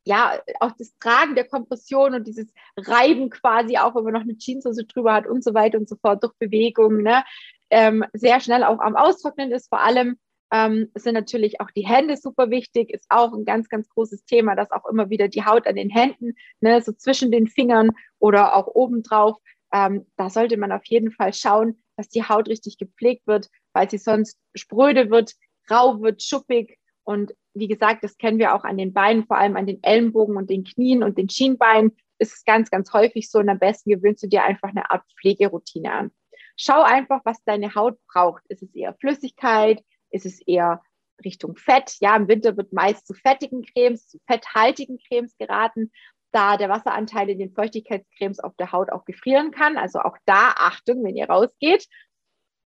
ja, 0.04 0.40
auch 0.60 0.72
das 0.78 0.96
Tragen 0.98 1.34
der 1.34 1.46
Kompression 1.46 2.14
und 2.14 2.26
dieses 2.26 2.52
Reiben 2.76 3.30
quasi, 3.30 3.78
auch 3.78 3.94
wenn 3.94 4.04
man 4.04 4.14
noch 4.14 4.22
eine 4.22 4.38
Jeanshose 4.38 4.84
drüber 4.86 5.12
hat 5.12 5.26
und 5.26 5.44
so 5.44 5.54
weiter 5.54 5.78
und 5.78 5.88
so 5.88 5.96
fort, 5.96 6.22
durch 6.22 6.34
Bewegung, 6.38 7.02
ne, 7.02 7.24
ähm, 7.70 8.04
sehr 8.12 8.40
schnell 8.40 8.64
auch 8.64 8.80
am 8.80 8.96
Austrocknen 8.96 9.52
ist, 9.52 9.68
vor 9.68 9.80
allem 9.80 10.18
ähm, 10.52 10.90
sind 10.94 11.14
natürlich 11.14 11.60
auch 11.60 11.70
die 11.70 11.86
Hände 11.86 12.16
super 12.16 12.50
wichtig, 12.50 12.90
ist 12.90 13.06
auch 13.08 13.32
ein 13.32 13.44
ganz, 13.44 13.68
ganz 13.68 13.88
großes 13.88 14.24
Thema, 14.24 14.56
dass 14.56 14.70
auch 14.72 14.86
immer 14.86 15.10
wieder 15.10 15.28
die 15.28 15.44
Haut 15.44 15.66
an 15.66 15.76
den 15.76 15.90
Händen, 15.90 16.34
ne, 16.60 16.80
so 16.82 16.92
zwischen 16.92 17.30
den 17.30 17.46
Fingern 17.46 17.90
oder 18.18 18.56
auch 18.56 18.66
obendrauf, 18.66 19.36
ähm, 19.72 20.06
da 20.16 20.30
sollte 20.30 20.56
man 20.56 20.72
auf 20.72 20.84
jeden 20.86 21.12
Fall 21.12 21.32
schauen, 21.32 21.80
dass 21.96 22.08
die 22.08 22.24
Haut 22.24 22.48
richtig 22.48 22.78
gepflegt 22.78 23.26
wird, 23.26 23.48
weil 23.72 23.88
sie 23.88 23.98
sonst 23.98 24.38
spröde 24.54 25.10
wird, 25.10 25.34
rau 25.70 26.00
wird, 26.00 26.22
schuppig. 26.22 26.78
Und 27.04 27.34
wie 27.54 27.68
gesagt, 27.68 28.02
das 28.02 28.16
kennen 28.16 28.38
wir 28.38 28.54
auch 28.54 28.64
an 28.64 28.78
den 28.78 28.92
Beinen, 28.92 29.26
vor 29.26 29.38
allem 29.38 29.56
an 29.56 29.66
den 29.66 29.82
Ellenbogen 29.82 30.36
und 30.36 30.50
den 30.50 30.64
Knien 30.64 31.02
und 31.02 31.18
den 31.18 31.28
Schienbeinen 31.28 31.96
ist 32.18 32.34
es 32.34 32.44
ganz, 32.44 32.70
ganz 32.70 32.92
häufig 32.92 33.30
so. 33.30 33.38
Und 33.38 33.48
am 33.48 33.58
besten 33.58 33.90
gewöhnst 33.90 34.22
du 34.22 34.28
dir 34.28 34.44
einfach 34.44 34.70
eine 34.70 34.90
Art 34.90 35.04
Pflegeroutine 35.20 35.92
an. 35.92 36.10
Schau 36.56 36.82
einfach, 36.82 37.20
was 37.24 37.42
deine 37.44 37.74
Haut 37.74 37.98
braucht. 38.06 38.42
Ist 38.48 38.62
es 38.62 38.74
eher 38.74 38.94
Flüssigkeit? 38.94 39.82
Ist 40.10 40.26
es 40.26 40.40
eher 40.46 40.82
Richtung 41.24 41.56
Fett. 41.56 41.96
Ja, 42.00 42.16
im 42.16 42.28
Winter 42.28 42.56
wird 42.56 42.72
meist 42.72 43.06
zu 43.06 43.14
fettigen 43.14 43.62
Cremes, 43.62 44.08
zu 44.08 44.18
fetthaltigen 44.26 44.98
Cremes 44.98 45.36
geraten, 45.36 45.92
da 46.32 46.56
der 46.56 46.68
Wasseranteil 46.68 47.28
in 47.30 47.38
den 47.38 47.52
Feuchtigkeitscremes 47.52 48.40
auf 48.40 48.54
der 48.56 48.72
Haut 48.72 48.90
auch 48.90 49.04
gefrieren 49.04 49.50
kann. 49.50 49.76
Also 49.76 50.00
auch 50.00 50.16
da 50.26 50.54
Achtung, 50.56 51.02
wenn 51.04 51.16
ihr 51.16 51.28
rausgeht. 51.28 51.86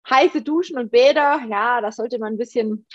Heiße 0.08 0.42
Duschen 0.42 0.78
und 0.78 0.90
Bäder, 0.90 1.42
ja, 1.48 1.80
das 1.80 1.96
sollte 1.96 2.18
man 2.18 2.34
ein 2.34 2.38
bisschen 2.38 2.86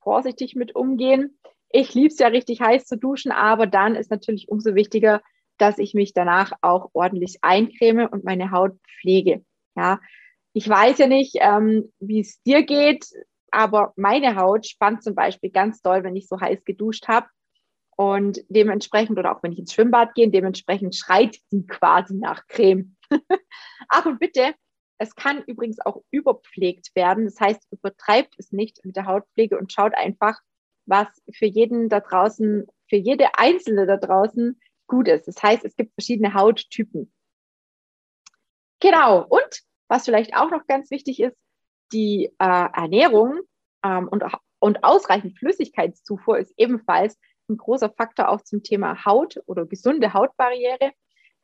vorsichtig 0.00 0.56
mit 0.56 0.74
umgehen. 0.74 1.38
Ich 1.70 1.94
liebe 1.94 2.08
es 2.08 2.18
ja 2.18 2.28
richtig 2.28 2.60
heiß 2.60 2.86
zu 2.86 2.96
duschen, 2.96 3.30
aber 3.30 3.66
dann 3.66 3.94
ist 3.94 4.10
natürlich 4.10 4.48
umso 4.48 4.74
wichtiger, 4.74 5.22
dass 5.58 5.78
ich 5.78 5.92
mich 5.92 6.14
danach 6.14 6.52
auch 6.62 6.90
ordentlich 6.94 7.38
eincreme 7.42 8.08
und 8.08 8.24
meine 8.24 8.50
Haut 8.50 8.72
pflege. 9.00 9.44
Ja, 9.76 10.00
ich 10.52 10.68
weiß 10.68 10.98
ja 10.98 11.06
nicht, 11.06 11.36
ähm, 11.40 11.92
wie 12.00 12.20
es 12.20 12.42
dir 12.42 12.62
geht, 12.62 13.06
aber 13.50 13.92
meine 13.96 14.36
Haut 14.36 14.66
spannt 14.66 15.02
zum 15.02 15.14
Beispiel 15.14 15.50
ganz 15.50 15.82
doll, 15.82 16.04
wenn 16.04 16.16
ich 16.16 16.28
so 16.28 16.40
heiß 16.40 16.64
geduscht 16.64 17.08
habe. 17.08 17.26
Und 17.96 18.44
dementsprechend, 18.48 19.18
oder 19.18 19.36
auch 19.36 19.42
wenn 19.42 19.52
ich 19.52 19.58
ins 19.58 19.72
Schwimmbad 19.72 20.14
gehe, 20.14 20.30
dementsprechend 20.30 20.94
schreit 20.94 21.38
die 21.50 21.66
quasi 21.66 22.14
nach 22.14 22.46
Creme. 22.46 22.96
Ach 23.88 24.06
und 24.06 24.20
bitte, 24.20 24.54
es 24.98 25.14
kann 25.14 25.42
übrigens 25.44 25.80
auch 25.80 26.02
überpflegt 26.10 26.94
werden. 26.94 27.24
Das 27.24 27.40
heißt, 27.40 27.60
übertreibt 27.70 28.34
es 28.38 28.52
nicht 28.52 28.84
mit 28.84 28.96
der 28.96 29.06
Hautpflege 29.06 29.58
und 29.58 29.72
schaut 29.72 29.94
einfach, 29.94 30.38
was 30.86 31.08
für 31.32 31.46
jeden 31.46 31.88
da 31.88 32.00
draußen, 32.00 32.66
für 32.88 32.96
jede 32.96 33.36
Einzelne 33.36 33.86
da 33.86 33.96
draußen 33.96 34.60
gut 34.86 35.08
ist. 35.08 35.28
Das 35.28 35.42
heißt, 35.42 35.64
es 35.64 35.76
gibt 35.76 35.94
verschiedene 35.94 36.34
Hauttypen. 36.34 37.12
Genau. 38.80 39.24
Und 39.24 39.62
was 39.88 40.04
vielleicht 40.04 40.34
auch 40.34 40.50
noch 40.50 40.66
ganz 40.66 40.90
wichtig 40.90 41.20
ist, 41.20 41.36
die 41.92 42.26
äh, 42.38 42.68
Ernährung 42.72 43.40
ähm, 43.84 44.08
und, 44.08 44.24
und 44.58 44.84
ausreichend 44.84 45.38
Flüssigkeitszufuhr 45.38 46.38
ist 46.38 46.52
ebenfalls 46.56 47.18
ein 47.48 47.56
großer 47.56 47.90
Faktor 47.90 48.28
auch 48.28 48.42
zum 48.42 48.62
Thema 48.62 49.04
Haut 49.04 49.40
oder 49.46 49.66
gesunde 49.66 50.12
Hautbarriere. 50.12 50.92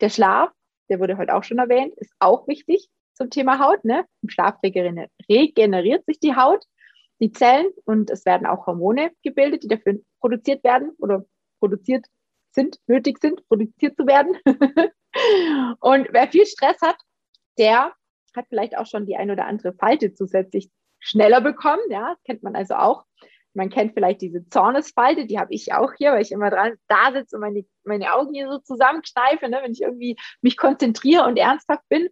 Der 0.00 0.10
Schlaf, 0.10 0.50
der 0.88 1.00
wurde 1.00 1.16
heute 1.16 1.34
auch 1.34 1.44
schon 1.44 1.58
erwähnt, 1.58 1.94
ist 1.96 2.12
auch 2.18 2.46
wichtig 2.46 2.88
zum 3.14 3.30
Thema 3.30 3.58
Haut. 3.58 3.84
Ne? 3.84 4.04
Im 4.22 4.28
Schlaf 4.28 4.56
regeneriert 4.62 6.04
sich 6.04 6.20
die 6.20 6.36
Haut, 6.36 6.64
die 7.20 7.32
Zellen 7.32 7.70
und 7.84 8.10
es 8.10 8.26
werden 8.26 8.46
auch 8.46 8.66
Hormone 8.66 9.12
gebildet, 9.22 9.62
die 9.62 9.68
dafür 9.68 10.00
produziert 10.20 10.62
werden 10.64 10.90
oder 10.98 11.24
produziert 11.60 12.06
sind, 12.50 12.78
nötig 12.86 13.18
sind, 13.20 13.46
produziert 13.48 13.96
zu 13.96 14.06
werden. 14.06 14.36
und 15.80 16.08
wer 16.10 16.28
viel 16.28 16.46
Stress 16.46 16.80
hat, 16.82 16.96
der 17.58 17.92
hat 18.36 18.46
vielleicht 18.48 18.76
auch 18.76 18.86
schon 18.86 19.06
die 19.06 19.16
ein 19.16 19.30
oder 19.30 19.46
andere 19.46 19.72
Falte 19.74 20.14
zusätzlich 20.14 20.70
schneller 20.98 21.40
bekommen. 21.40 21.82
Ja, 21.90 22.16
kennt 22.24 22.42
man 22.42 22.56
also 22.56 22.74
auch. 22.74 23.04
Man 23.54 23.70
kennt 23.70 23.94
vielleicht 23.94 24.20
diese 24.20 24.48
Zornesfalte, 24.48 25.26
die 25.26 25.38
habe 25.38 25.54
ich 25.54 25.72
auch 25.72 25.92
hier, 25.96 26.12
weil 26.12 26.22
ich 26.22 26.32
immer 26.32 26.50
dran 26.50 26.74
da 26.88 27.12
sitze 27.12 27.36
und 27.36 27.42
meine, 27.42 27.64
meine 27.84 28.12
Augen 28.12 28.34
hier 28.34 28.50
so 28.50 28.58
zusammenkneife, 28.58 29.48
ne, 29.48 29.60
wenn 29.62 29.72
ich 29.72 29.82
irgendwie 29.82 30.16
mich 30.40 30.56
konzentriere 30.56 31.24
und 31.24 31.36
ernsthaft 31.36 31.88
bin, 31.88 32.08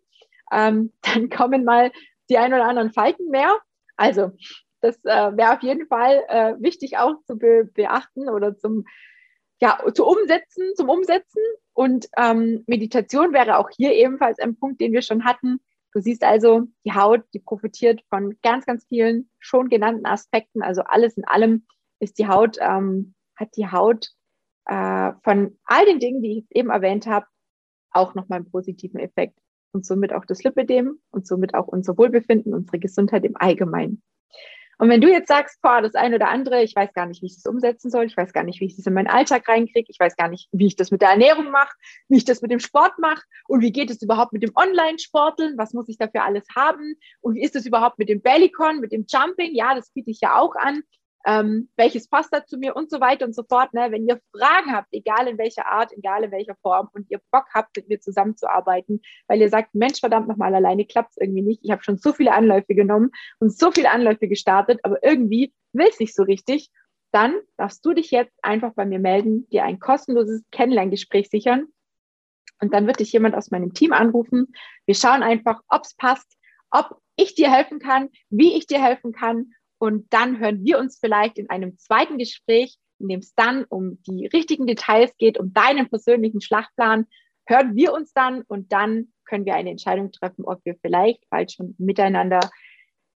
ähm, 0.53 0.93
dann 1.03 1.31
kommen 1.31 1.65
mal 1.65 1.91
die 2.31 2.39
ein 2.39 2.55
oder 2.55 2.65
anderen 2.65 2.93
Falten 2.93 3.29
mehr. 3.29 3.59
Also 3.97 4.31
das 4.81 4.97
äh, 5.05 5.37
wäre 5.37 5.55
auf 5.55 5.63
jeden 5.63 5.87
Fall 5.87 6.23
äh, 6.29 6.55
wichtig 6.59 6.99
auch 6.99 7.15
zu 7.27 7.37
be 7.37 7.69
beachten 7.75 8.29
oder 8.29 8.57
zum 8.57 8.85
ja, 9.61 9.79
zu 9.95 10.05
umsetzen, 10.05 10.75
zum 10.75 10.89
Umsetzen. 10.89 11.41
Und 11.73 12.09
ähm, 12.17 12.65
Meditation 12.67 13.33
wäre 13.33 13.59
auch 13.59 13.71
hier 13.71 13.93
ebenfalls 13.95 14.41
ein 14.41 14.57
Punkt, 14.57 14.81
den 14.81 14.93
wir 14.93 15.03
schon 15.03 15.25
hatten. 15.25 15.61
Du 15.93 16.01
siehst 16.01 16.25
also, 16.25 16.63
die 16.85 16.93
Haut, 16.93 17.23
die 17.35 17.39
profitiert 17.39 18.03
von 18.09 18.37
ganz, 18.43 18.65
ganz 18.65 18.87
vielen 18.87 19.31
schon 19.39 19.69
genannten 19.69 20.07
Aspekten. 20.07 20.63
Also 20.63 20.83
alles 20.83 21.17
in 21.17 21.25
allem 21.27 21.67
ist 22.01 22.19
die 22.19 22.29
Haut, 22.29 22.57
ähm, 22.61 23.15
hat 23.37 23.51
die 23.57 23.71
Haut 23.71 24.11
äh, 24.67 25.13
von 25.23 25.59
all 25.65 25.85
den 25.85 26.01
Dingen, 26.01 26.23
die 26.23 26.39
ich 26.39 26.57
eben 26.57 26.71
erwähnt 26.71 27.07
habe, 27.07 27.27
auch 27.91 28.15
nochmal 28.15 28.39
einen 28.39 28.51
positiven 28.51 29.01
Effekt 29.01 29.39
und 29.73 29.85
somit 29.85 30.13
auch 30.13 30.25
das 30.25 30.43
Lipidem 30.43 30.99
und 31.11 31.27
somit 31.27 31.55
auch 31.55 31.69
unser 31.69 31.97
Wohlbefinden, 31.99 32.55
unsere 32.55 32.79
Gesundheit 32.79 33.25
im 33.25 33.37
Allgemeinen. 33.37 34.03
Und 34.83 34.89
wenn 34.89 35.01
du 35.01 35.09
jetzt 35.09 35.29
sagst, 35.29 35.63
boah, 35.63 35.81
das 35.81 35.95
eine 35.95 36.17
oder 36.17 36.29
andere, 36.29 36.61
ich 36.65 36.75
weiß 36.75 36.93
gar 36.93 37.07
nicht, 37.07 37.23
wie 37.23 37.27
ich 37.27 37.37
das 37.37 37.47
umsetzen 37.47 37.89
soll, 37.89 38.05
ich 38.07 38.17
weiß 38.17 38.33
gar 38.33 38.43
nicht, 38.43 38.61
wie 38.61 38.65
ich 38.65 38.75
das 38.75 38.85
in 38.85 38.95
meinen 38.95 39.07
Alltag 39.07 39.47
reinkriege, 39.47 39.87
ich 39.89 40.01
weiß 40.01 40.17
gar 40.17 40.27
nicht, 40.27 40.49
wie 40.51 40.67
ich 40.67 40.75
das 40.75 40.91
mit 40.91 41.03
der 41.03 41.11
Ernährung 41.11 41.53
mache, 41.53 41.73
wie 42.09 42.17
ich 42.17 42.25
das 42.25 42.43
mit 42.43 42.51
dem 42.51 42.59
Sport 42.59 42.99
mache 42.99 43.23
und 43.47 43.61
wie 43.61 43.71
geht 43.71 43.91
es 43.91 44.03
überhaupt 44.03 44.33
mit 44.33 44.43
dem 44.43 44.51
Online-Sporteln, 44.57 45.57
was 45.57 45.73
muss 45.73 45.89
ich 45.89 45.99
dafür 45.99 46.25
alles 46.25 46.43
haben 46.57 46.97
und 47.21 47.37
wie 47.37 47.45
ist 47.45 47.55
es 47.55 47.65
überhaupt 47.65 48.01
mit 48.01 48.09
dem 48.09 48.23
Bellycon, 48.23 48.81
mit 48.81 48.91
dem 48.91 49.07
Jumping, 49.09 49.55
ja, 49.55 49.77
das 49.77 49.93
biete 49.93 50.11
ich 50.11 50.21
ja 50.21 50.37
auch 50.37 50.57
an 50.57 50.83
ähm, 51.25 51.69
welches 51.77 52.09
passt 52.09 52.33
da 52.33 52.45
zu 52.45 52.59
mir 52.59 52.75
und 52.75 52.91
so 52.91 53.01
weiter 53.01 53.25
und 53.25 53.35
so 53.35 53.45
fort. 53.45 53.73
Ne? 53.75 53.89
Wenn 53.91 54.09
ihr 54.09 54.21
Fragen 54.37 54.73
habt, 54.73 54.89
egal 54.93 55.29
in 55.29 55.39
welcher 55.39 55.67
Art, 55.67 55.93
egal 55.93 56.25
in 56.25 56.33
welcher 56.33 56.57
Form 56.57 56.89
und 56.93 57.11
ihr 57.11 57.21
Bock 57.31 57.47
habt, 57.55 57.77
mit 57.77 57.89
mir 57.89 58.01
zusammenzuarbeiten, 58.01 59.01
weil 59.29 59.41
ihr 59.41 59.49
sagt, 59.49 59.75
Mensch, 59.75 60.01
verdammt 60.01 60.29
nochmal, 60.29 60.55
alleine 60.55 60.85
klappt 60.85 61.11
es 61.13 61.17
irgendwie 61.19 61.43
nicht. 61.43 61.61
Ich 61.63 61.71
habe 61.71 61.85
schon 61.85 61.99
so 61.99 62.13
viele 62.13 62.33
Anläufe 62.33 62.75
genommen 62.75 63.11
und 63.39 63.57
so 63.57 63.71
viele 63.71 63.91
Anläufe 63.91 64.27
gestartet, 64.29 64.81
aber 64.83 65.03
irgendwie 65.03 65.53
will 65.73 65.89
es 65.89 66.01
nicht 66.01 66.15
so 66.15 66.25
richtig. 66.25 66.71
Dann 67.13 67.35
darfst 67.57 67.85
du 67.85 67.93
dich 67.93 68.11
jetzt 68.11 68.37
einfach 68.43 68.73
bei 68.75 68.87
mir 68.87 68.99
melden, 68.99 69.49
dir 69.51 69.65
ein 69.65 69.79
kostenloses 69.79 70.43
Kennenlerngespräch 70.51 71.29
sichern. 71.29 71.67
Und 72.61 72.73
dann 72.73 72.87
wird 72.87 73.01
dich 73.01 73.13
jemand 73.13 73.35
aus 73.35 73.51
meinem 73.51 73.75
Team 73.75 73.93
anrufen. 73.93 74.53
Wir 74.87 74.95
schauen 74.95 75.23
einfach, 75.23 75.61
ob 75.69 75.83
es 75.85 75.95
passt, 75.95 76.37
ob 76.71 77.01
ich 77.17 77.35
dir 77.35 77.53
helfen 77.53 77.81
kann, 77.81 78.09
wie 78.31 78.57
ich 78.57 78.67
dir 78.67 78.83
helfen 78.83 79.13
kann 79.13 79.53
und 79.83 80.13
dann 80.13 80.39
hören 80.39 80.63
wir 80.63 80.79
uns 80.79 81.01
vielleicht 81.01 81.39
in 81.39 81.51
einem 81.51 81.77
zweiten 81.77 82.17
Gespräch, 82.17 82.77
in 83.01 83.09
dem 83.09 83.19
es 83.19 83.35
dann 83.35 83.65
um 83.65 84.01
die 84.05 84.27
richtigen 84.27 84.65
Details 84.65 85.11
geht, 85.19 85.41
um 85.41 85.53
deinen 85.53 85.89
persönlichen 85.89 86.41
Schlachtplan. 86.41 87.09
Hören 87.47 87.75
wir 87.75 87.93
uns 87.93 88.13
dann 88.13 88.43
und 88.43 88.71
dann 88.71 89.13
können 89.25 89.45
wir 89.45 89.57
eine 89.57 89.71
Entscheidung 89.71 90.13
treffen, 90.13 90.45
ob 90.45 90.65
wir 90.65 90.77
vielleicht 90.81 91.29
bald 91.31 91.51
schon 91.51 91.75
miteinander 91.79 92.39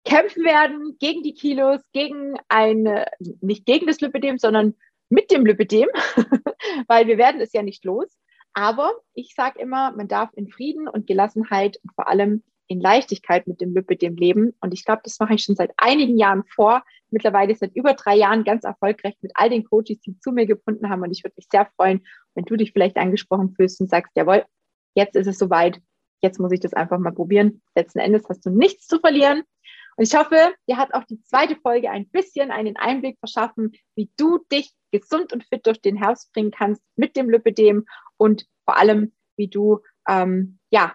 kämpfen 0.04 0.42
werden 0.42 0.96
gegen 0.98 1.22
die 1.22 1.34
Kilos, 1.34 1.82
gegen 1.92 2.34
eine, 2.48 3.06
nicht 3.40 3.64
gegen 3.64 3.86
das 3.86 4.00
Lipidem, 4.00 4.36
sondern 4.36 4.74
mit 5.08 5.30
dem 5.30 5.46
Lipidem, 5.46 5.88
weil 6.88 7.06
wir 7.06 7.16
werden 7.16 7.40
es 7.40 7.52
ja 7.52 7.62
nicht 7.62 7.84
los. 7.84 8.08
Aber 8.54 8.92
ich 9.14 9.36
sage 9.36 9.60
immer, 9.60 9.92
man 9.92 10.08
darf 10.08 10.30
in 10.34 10.48
Frieden 10.48 10.88
und 10.88 11.06
Gelassenheit 11.06 11.78
und 11.84 11.94
vor 11.94 12.08
allem 12.08 12.42
in 12.68 12.80
Leichtigkeit 12.80 13.46
mit 13.46 13.60
dem 13.60 13.74
Lipidem 13.74 14.16
leben. 14.16 14.54
Und 14.60 14.74
ich 14.74 14.84
glaube, 14.84 15.02
das 15.04 15.18
mache 15.18 15.34
ich 15.34 15.42
schon 15.42 15.56
seit 15.56 15.72
einigen 15.76 16.18
Jahren 16.18 16.44
vor. 16.44 16.82
Mittlerweile 17.10 17.54
seit 17.54 17.74
über 17.74 17.94
drei 17.94 18.16
Jahren 18.16 18.44
ganz 18.44 18.64
erfolgreich 18.64 19.14
mit 19.20 19.32
all 19.34 19.50
den 19.50 19.64
Coaches, 19.64 20.00
die 20.00 20.18
zu 20.18 20.32
mir 20.32 20.46
gefunden 20.46 20.88
haben. 20.88 21.02
Und 21.02 21.12
ich 21.12 21.22
würde 21.22 21.34
mich 21.36 21.46
sehr 21.50 21.68
freuen, 21.76 22.04
wenn 22.34 22.44
du 22.44 22.56
dich 22.56 22.72
vielleicht 22.72 22.96
angesprochen 22.96 23.54
fühlst 23.54 23.80
und 23.80 23.88
sagst, 23.88 24.12
jawohl, 24.16 24.44
jetzt 24.94 25.16
ist 25.16 25.26
es 25.26 25.38
soweit. 25.38 25.80
Jetzt 26.22 26.40
muss 26.40 26.52
ich 26.52 26.60
das 26.60 26.72
einfach 26.72 26.98
mal 26.98 27.12
probieren. 27.12 27.62
Letzten 27.74 28.00
Endes 28.00 28.24
hast 28.28 28.44
du 28.44 28.50
nichts 28.50 28.86
zu 28.86 28.98
verlieren. 28.98 29.42
Und 29.96 30.06
ich 30.06 30.14
hoffe, 30.14 30.54
dir 30.68 30.76
hat 30.76 30.92
auch 30.92 31.04
die 31.04 31.22
zweite 31.22 31.56
Folge 31.56 31.90
ein 31.90 32.08
bisschen 32.08 32.50
einen 32.50 32.76
Einblick 32.76 33.18
verschaffen, 33.18 33.72
wie 33.94 34.10
du 34.16 34.38
dich 34.52 34.72
gesund 34.90 35.32
und 35.32 35.44
fit 35.44 35.66
durch 35.66 35.80
den 35.80 35.96
Herbst 35.96 36.32
bringen 36.32 36.50
kannst 36.50 36.82
mit 36.96 37.16
dem 37.16 37.30
Lipidem 37.30 37.86
und 38.16 38.46
vor 38.64 38.76
allem, 38.76 39.12
wie 39.36 39.48
du 39.48 39.80
ähm, 40.08 40.58
ja 40.70 40.94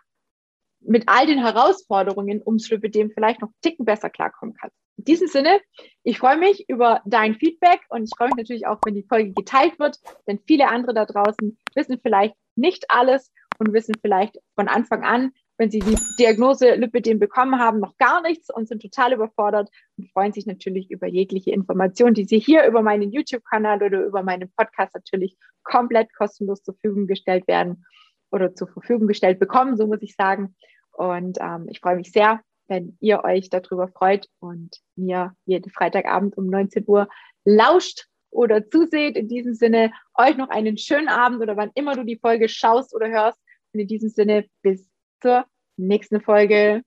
mit 0.81 1.03
all 1.07 1.25
den 1.25 1.39
Herausforderungen 1.39 2.41
ums 2.45 2.69
Lipidem 2.69 3.11
vielleicht 3.11 3.41
noch 3.41 3.49
einen 3.49 3.61
Ticken 3.61 3.85
besser 3.85 4.09
klarkommen 4.09 4.55
kannst. 4.59 4.75
In 4.97 5.05
diesem 5.05 5.27
Sinne, 5.27 5.59
ich 6.03 6.19
freue 6.19 6.37
mich 6.37 6.67
über 6.69 7.01
dein 7.05 7.35
Feedback 7.35 7.81
und 7.89 8.03
ich 8.03 8.11
freue 8.15 8.27
mich 8.27 8.37
natürlich 8.37 8.67
auch, 8.67 8.79
wenn 8.85 8.95
die 8.95 9.05
Folge 9.07 9.31
geteilt 9.33 9.79
wird, 9.79 9.97
denn 10.27 10.39
viele 10.45 10.67
andere 10.67 10.93
da 10.93 11.05
draußen 11.05 11.57
wissen 11.75 11.99
vielleicht 12.01 12.35
nicht 12.55 12.85
alles 12.89 13.31
und 13.57 13.73
wissen 13.73 13.95
vielleicht 14.01 14.37
von 14.55 14.67
Anfang 14.67 15.03
an, 15.03 15.31
wenn 15.57 15.69
sie 15.69 15.79
die 15.79 15.95
Diagnose 16.19 16.73
Lipidem 16.75 17.19
bekommen 17.19 17.59
haben, 17.59 17.79
noch 17.79 17.95
gar 17.97 18.21
nichts 18.21 18.53
und 18.53 18.67
sind 18.67 18.81
total 18.81 19.13
überfordert 19.13 19.69
und 19.97 20.09
freuen 20.11 20.33
sich 20.33 20.47
natürlich 20.47 20.89
über 20.89 21.07
jegliche 21.07 21.51
Information, 21.51 22.15
die 22.15 22.25
sie 22.25 22.39
hier 22.39 22.65
über 22.65 22.81
meinen 22.81 23.11
YouTube-Kanal 23.11 23.83
oder 23.83 24.03
über 24.03 24.23
meinen 24.23 24.51
Podcast 24.55 24.95
natürlich 24.95 25.37
komplett 25.63 26.13
kostenlos 26.15 26.63
zur 26.63 26.73
Verfügung 26.73 27.05
gestellt 27.05 27.47
werden 27.47 27.85
oder 28.31 28.55
zur 28.55 28.67
Verfügung 28.67 29.07
gestellt 29.07 29.39
bekommen, 29.39 29.77
so 29.77 29.87
muss 29.87 30.01
ich 30.01 30.15
sagen. 30.15 30.55
Und 30.91 31.37
ähm, 31.39 31.67
ich 31.69 31.79
freue 31.79 31.95
mich 31.95 32.11
sehr, 32.11 32.41
wenn 32.67 32.97
ihr 32.99 33.23
euch 33.23 33.49
darüber 33.49 33.87
freut 33.87 34.27
und 34.39 34.77
mir 34.95 35.35
jeden 35.45 35.69
Freitagabend 35.71 36.37
um 36.37 36.47
19 36.47 36.85
Uhr 36.87 37.07
lauscht 37.43 38.07
oder 38.29 38.69
zuseht. 38.69 39.17
In 39.17 39.27
diesem 39.27 39.53
Sinne, 39.53 39.91
euch 40.15 40.37
noch 40.37 40.49
einen 40.49 40.77
schönen 40.77 41.09
Abend 41.09 41.41
oder 41.41 41.57
wann 41.57 41.71
immer 41.75 41.95
du 41.95 42.03
die 42.03 42.17
Folge 42.17 42.49
schaust 42.49 42.95
oder 42.95 43.09
hörst. 43.09 43.39
Und 43.73 43.81
in 43.81 43.87
diesem 43.87 44.09
Sinne, 44.09 44.45
bis 44.61 44.89
zur 45.21 45.45
nächsten 45.77 46.21
Folge. 46.21 46.83